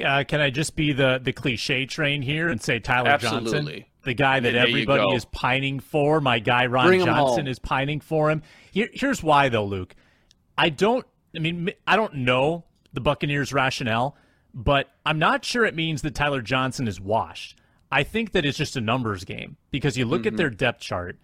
Uh, 0.04 0.24
can 0.24 0.40
I 0.40 0.50
just 0.50 0.76
be 0.76 0.92
the 0.92 1.20
the 1.22 1.32
cliche 1.32 1.86
train 1.86 2.22
here 2.22 2.48
and 2.48 2.62
say 2.62 2.78
Tyler 2.78 3.10
Absolutely. 3.10 3.52
Johnson? 3.52 3.84
the 4.08 4.14
guy 4.14 4.40
that 4.40 4.54
everybody 4.54 5.14
is 5.14 5.24
pining 5.26 5.80
for. 5.80 6.20
My 6.20 6.38
guy 6.38 6.66
Ron 6.66 6.86
Bring 6.86 7.04
Johnson 7.04 7.46
is 7.46 7.58
pining 7.58 8.00
for 8.00 8.30
him. 8.30 8.42
Here, 8.72 8.88
here's 8.92 9.22
why, 9.22 9.48
though, 9.48 9.66
Luke. 9.66 9.94
I 10.56 10.70
don't. 10.70 11.06
I 11.36 11.40
mean, 11.40 11.70
I 11.86 11.96
don't 11.96 12.14
know 12.14 12.64
the 12.92 13.00
Buccaneers' 13.00 13.52
rationale, 13.52 14.16
but 14.54 14.88
I'm 15.04 15.18
not 15.18 15.44
sure 15.44 15.64
it 15.64 15.74
means 15.74 16.02
that 16.02 16.14
Tyler 16.14 16.40
Johnson 16.40 16.88
is 16.88 17.00
washed. 17.00 17.58
I 17.92 18.02
think 18.02 18.32
that 18.32 18.44
it's 18.44 18.58
just 18.58 18.76
a 18.76 18.80
numbers 18.80 19.24
game 19.24 19.56
because 19.70 19.96
you 19.96 20.04
look 20.04 20.22
mm-hmm. 20.22 20.28
at 20.34 20.36
their 20.36 20.50
depth 20.50 20.80
chart 20.80 21.18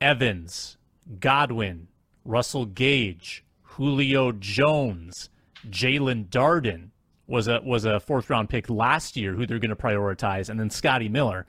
Evans, 0.00 0.76
Godwin, 1.20 1.88
Russell 2.24 2.66
Gage, 2.66 3.44
Julio 3.62 4.32
Jones, 4.32 5.28
Jaelon 5.68 6.28
Darden 6.28 6.90
was 7.28 7.46
a 7.46 7.60
was 7.62 7.84
a 7.84 8.00
fourth 8.00 8.30
round 8.30 8.48
pick 8.48 8.68
last 8.68 9.16
year 9.16 9.34
who 9.34 9.46
they're 9.46 9.58
going 9.58 9.70
to 9.70 9.76
prioritize, 9.76 10.48
and 10.48 10.58
then 10.58 10.70
Scotty 10.70 11.08
Miller. 11.08 11.46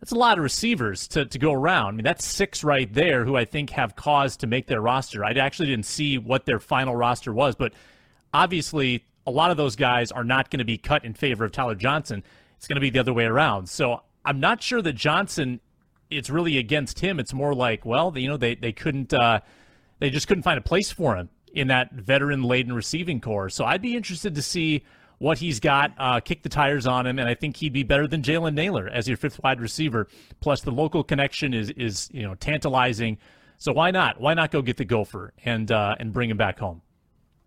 That's 0.00 0.12
a 0.12 0.16
lot 0.16 0.36
of 0.36 0.42
receivers 0.42 1.06
to, 1.08 1.26
to 1.26 1.38
go 1.38 1.52
around. 1.52 1.86
I 1.86 1.92
mean, 1.92 2.04
that's 2.04 2.24
six 2.24 2.64
right 2.64 2.92
there 2.92 3.24
who 3.24 3.36
I 3.36 3.44
think 3.44 3.70
have 3.70 3.94
cause 3.94 4.36
to 4.38 4.48
make 4.48 4.66
their 4.66 4.80
roster. 4.80 5.24
I 5.24 5.30
actually 5.30 5.68
didn't 5.68 5.86
see 5.86 6.18
what 6.18 6.44
their 6.44 6.58
final 6.58 6.96
roster 6.96 7.32
was, 7.32 7.54
but 7.54 7.72
obviously 8.34 9.04
a 9.28 9.30
lot 9.30 9.52
of 9.52 9.56
those 9.56 9.76
guys 9.76 10.10
are 10.10 10.24
not 10.24 10.50
going 10.50 10.58
to 10.58 10.64
be 10.64 10.76
cut 10.76 11.04
in 11.04 11.14
favor 11.14 11.44
of 11.44 11.52
Tyler 11.52 11.76
Johnson. 11.76 12.24
It's 12.56 12.66
going 12.66 12.74
to 12.74 12.80
be 12.80 12.90
the 12.90 12.98
other 12.98 13.12
way 13.12 13.26
around. 13.26 13.68
So 13.68 14.02
I'm 14.24 14.40
not 14.40 14.60
sure 14.60 14.82
that 14.82 14.94
Johnson, 14.94 15.60
it's 16.10 16.30
really 16.30 16.58
against 16.58 16.98
him. 16.98 17.20
It's 17.20 17.32
more 17.32 17.54
like, 17.54 17.86
well, 17.86 18.12
you 18.16 18.26
know, 18.26 18.36
they, 18.36 18.56
they 18.56 18.72
couldn't, 18.72 19.14
uh, 19.14 19.38
they 20.00 20.10
just 20.10 20.26
couldn't 20.26 20.42
find 20.42 20.58
a 20.58 20.62
place 20.62 20.90
for 20.90 21.14
him 21.14 21.28
in 21.54 21.68
that 21.68 21.92
veteran 21.92 22.42
laden 22.42 22.72
receiving 22.72 23.20
corps. 23.20 23.48
So 23.48 23.64
I'd 23.64 23.82
be 23.82 23.96
interested 23.96 24.34
to 24.34 24.42
see 24.42 24.84
what 25.18 25.38
he's 25.38 25.60
got, 25.60 25.92
uh, 25.98 26.18
kick 26.18 26.42
the 26.42 26.48
tires 26.48 26.86
on 26.86 27.06
him, 27.06 27.18
and 27.18 27.28
I 27.28 27.34
think 27.34 27.56
he'd 27.56 27.72
be 27.72 27.84
better 27.84 28.08
than 28.08 28.22
Jalen 28.22 28.54
Nailor 28.54 28.88
as 28.88 29.06
your 29.06 29.16
fifth 29.16 29.40
wide 29.42 29.60
receiver. 29.60 30.08
Plus, 30.40 30.62
the 30.62 30.72
local 30.72 31.04
connection 31.04 31.54
is 31.54 31.70
is 31.70 32.10
you 32.12 32.22
know 32.22 32.34
tantalizing. 32.34 33.18
So 33.58 33.72
why 33.72 33.92
not? 33.92 34.20
Why 34.20 34.34
not 34.34 34.50
go 34.50 34.62
get 34.62 34.76
the 34.76 34.84
Gopher 34.84 35.32
and 35.44 35.70
uh, 35.70 35.94
and 36.00 36.12
bring 36.12 36.28
him 36.28 36.36
back 36.36 36.58
home? 36.58 36.82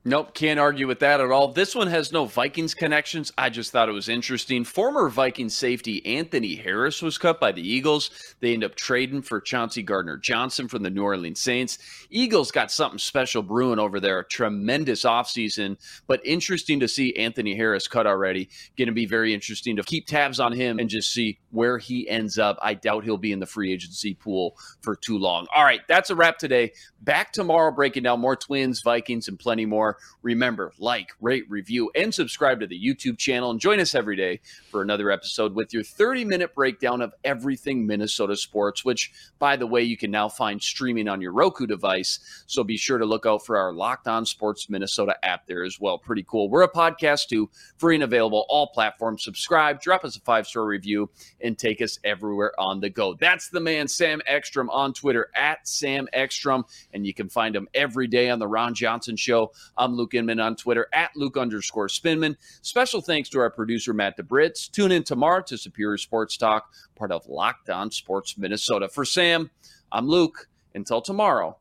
Nope, 0.08 0.36
can't 0.36 0.60
argue 0.60 0.86
with 0.86 1.00
that 1.00 1.20
at 1.20 1.32
all. 1.32 1.48
This 1.48 1.74
one 1.74 1.88
has 1.88 2.12
no 2.12 2.26
Vikings 2.26 2.76
connections. 2.76 3.34
I 3.40 3.50
just 3.50 3.72
thought 3.72 3.90
it 3.90 3.94
was 3.94 4.08
interesting. 4.08 4.64
Former 4.64 5.10
Vikings 5.10 5.56
safety 5.56 6.06
Anthony 6.06 6.54
Harris 6.54 7.02
was 7.02 7.18
cut 7.18 7.40
by 7.40 7.52
the 7.52 7.68
Eagles. 7.68 8.12
They 8.40 8.54
end 8.54 8.64
up 8.64 8.76
trading 8.76 9.24
for 9.24 9.42
Chauncey 9.42 9.82
Gardner 9.82 10.18
Johnson 10.18 10.68
from 10.68 10.84
the 10.84 10.92
New 10.92 11.02
Orleans 11.02 11.40
Saints. 11.40 11.80
Eagles 12.12 12.52
got 12.52 12.72
something 12.72 13.00
special 13.00 13.42
brewing 13.42 13.80
over 13.80 14.00
there. 14.00 14.22
Tremendous 14.22 15.06
offseason, 15.06 15.76
but 16.06 16.22
interesting 16.24 16.80
to 16.82 16.88
see 16.88 17.16
Anthony 17.16 17.56
Harris 17.56 17.88
cut 17.88 18.06
already. 18.06 18.50
Going 18.78 18.90
to 18.90 18.94
be 18.94 19.08
very 19.08 19.34
interesting 19.34 19.76
to 19.78 19.82
keep 19.82 20.06
tabs 20.06 20.40
on 20.40 20.54
him 20.54 20.78
and 20.78 20.88
just 20.88 21.12
see 21.12 21.40
where 21.50 21.80
he 21.80 22.08
ends 22.08 22.38
up. 22.38 22.60
I 22.62 22.76
doubt 22.76 23.06
he'll 23.06 23.18
be 23.18 23.32
in 23.32 23.40
the 23.40 23.48
free 23.48 23.74
agency 23.74 24.14
pool 24.14 24.56
for 24.82 24.96
too 24.96 25.18
long. 25.18 25.48
All 25.52 25.64
right, 25.64 25.82
that's 25.88 26.12
a 26.12 26.16
wrap 26.16 26.38
today. 26.38 26.74
Back 27.02 27.32
tomorrow 27.32 27.72
breaking 27.72 28.04
down 28.04 28.20
more 28.20 28.36
Twins, 28.36 28.82
Vikings, 28.84 29.28
and 29.28 29.40
plenty 29.40 29.66
more. 29.66 29.95
Remember, 30.22 30.72
like, 30.80 31.10
rate, 31.22 31.46
review, 31.50 31.92
and 31.96 32.14
subscribe 32.14 32.60
to 32.60 32.68
the 32.68 32.80
YouTube 32.80 33.18
channel 33.18 33.52
and 33.52 33.60
join 33.60 33.80
us 33.80 33.96
every 33.96 34.16
day 34.16 34.40
for 34.72 34.82
another 34.82 35.12
episode 35.12 35.56
with 35.56 35.74
your 35.74 35.84
30 35.84 36.26
minute 36.26 36.54
breakdown 36.56 37.02
of 37.02 37.14
everything 37.24 37.86
Minnesota 37.86 38.36
sports, 38.36 38.84
which, 38.84 39.12
by 39.40 39.56
the 39.56 39.68
way, 39.68 39.82
you 39.84 39.98
can 39.98 40.12
now 40.12 40.30
find 40.30 40.62
streaming 40.62 41.08
on 41.08 41.22
your 41.22 41.32
Roku 41.32 41.66
device. 41.66 42.20
So 42.48 42.64
be 42.64 42.78
sure 42.78 42.98
to 42.98 43.06
look 43.06 43.26
out 43.26 43.46
for 43.46 43.58
our 43.58 43.74
Locked 43.74 44.08
On 44.08 44.26
Sports 44.26 44.70
Minnesota 44.70 45.16
app 45.24 45.46
there 45.48 45.64
as 45.64 45.80
well. 45.80 45.98
Pretty 45.98 46.24
cool. 46.28 46.50
We're 46.50 46.64
a 46.64 46.72
podcast 46.72 47.28
too, 47.28 47.50
free 47.78 47.96
and 47.96 48.04
available, 48.04 48.46
all 48.50 48.68
platforms. 48.68 49.24
Subscribe, 49.24 49.82
drop 49.82 50.04
us 50.04 50.16
a 50.16 50.22
five 50.22 50.48
star 50.48 50.66
review, 50.66 51.10
and 51.42 51.58
take 51.58 51.82
us 51.82 52.00
everywhere 52.04 52.54
on 52.60 52.80
the 52.80 52.90
go. 52.90 53.14
That's 53.14 53.50
the 53.50 53.60
man, 53.60 53.88
Sam 53.88 54.22
Ekstrom, 54.26 54.70
on 54.70 54.94
Twitter 54.94 55.30
at 55.36 55.68
Sam 55.68 56.08
Ekstrom, 56.14 56.66
and 56.94 57.06
you 57.06 57.14
can 57.14 57.30
find 57.30 57.56
him 57.56 57.68
every 57.74 58.08
day 58.08 58.30
on 58.30 58.40
the 58.40 58.48
Ron 58.48 58.74
Johnson 58.74 59.16
Show. 59.16 59.52
I'm 59.86 59.94
Luke 59.94 60.16
Inman 60.16 60.40
on 60.40 60.56
Twitter 60.56 60.88
at 60.94 61.12
Luke 61.16 61.38
underscore 61.38 61.90
Spinman. 61.90 62.36
Special 62.64 63.02
thanks 63.02 63.30
to 63.30 63.40
our 63.40 63.52
producer, 63.52 63.94
Matt 63.94 64.18
DeBritz. 64.18 64.72
Tune 64.72 64.92
in 64.92 65.04
tomorrow 65.04 65.44
to 65.44 65.60
Superior 65.60 66.00
Sports 66.00 66.38
Talk, 66.38 66.74
part 66.96 67.12
of 67.12 67.28
Locked 67.28 67.70
On 67.70 67.92
Sports 67.92 68.36
Minnesota. 68.36 68.90
For 68.90 69.06
Sam, 69.06 69.52
I'm 69.92 70.08
Luke. 70.08 70.48
Until 70.74 71.02
tomorrow, 71.02 71.56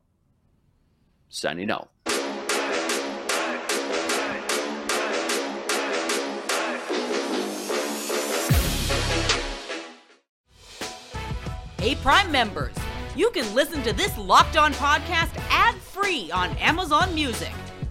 signing 1.29 1.69
out. 1.69 1.91
Hey, 11.77 11.93
Prime 12.01 12.31
members, 12.31 12.73
you 13.15 13.29
can 13.29 13.53
listen 13.53 13.83
to 13.83 13.93
this 13.93 14.17
Locked 14.17 14.57
On 14.57 14.73
podcast 14.73 15.37
ad 15.51 15.75
free 15.75 16.31
on 16.31 16.49
Amazon 16.57 17.13
Music. 17.13 17.51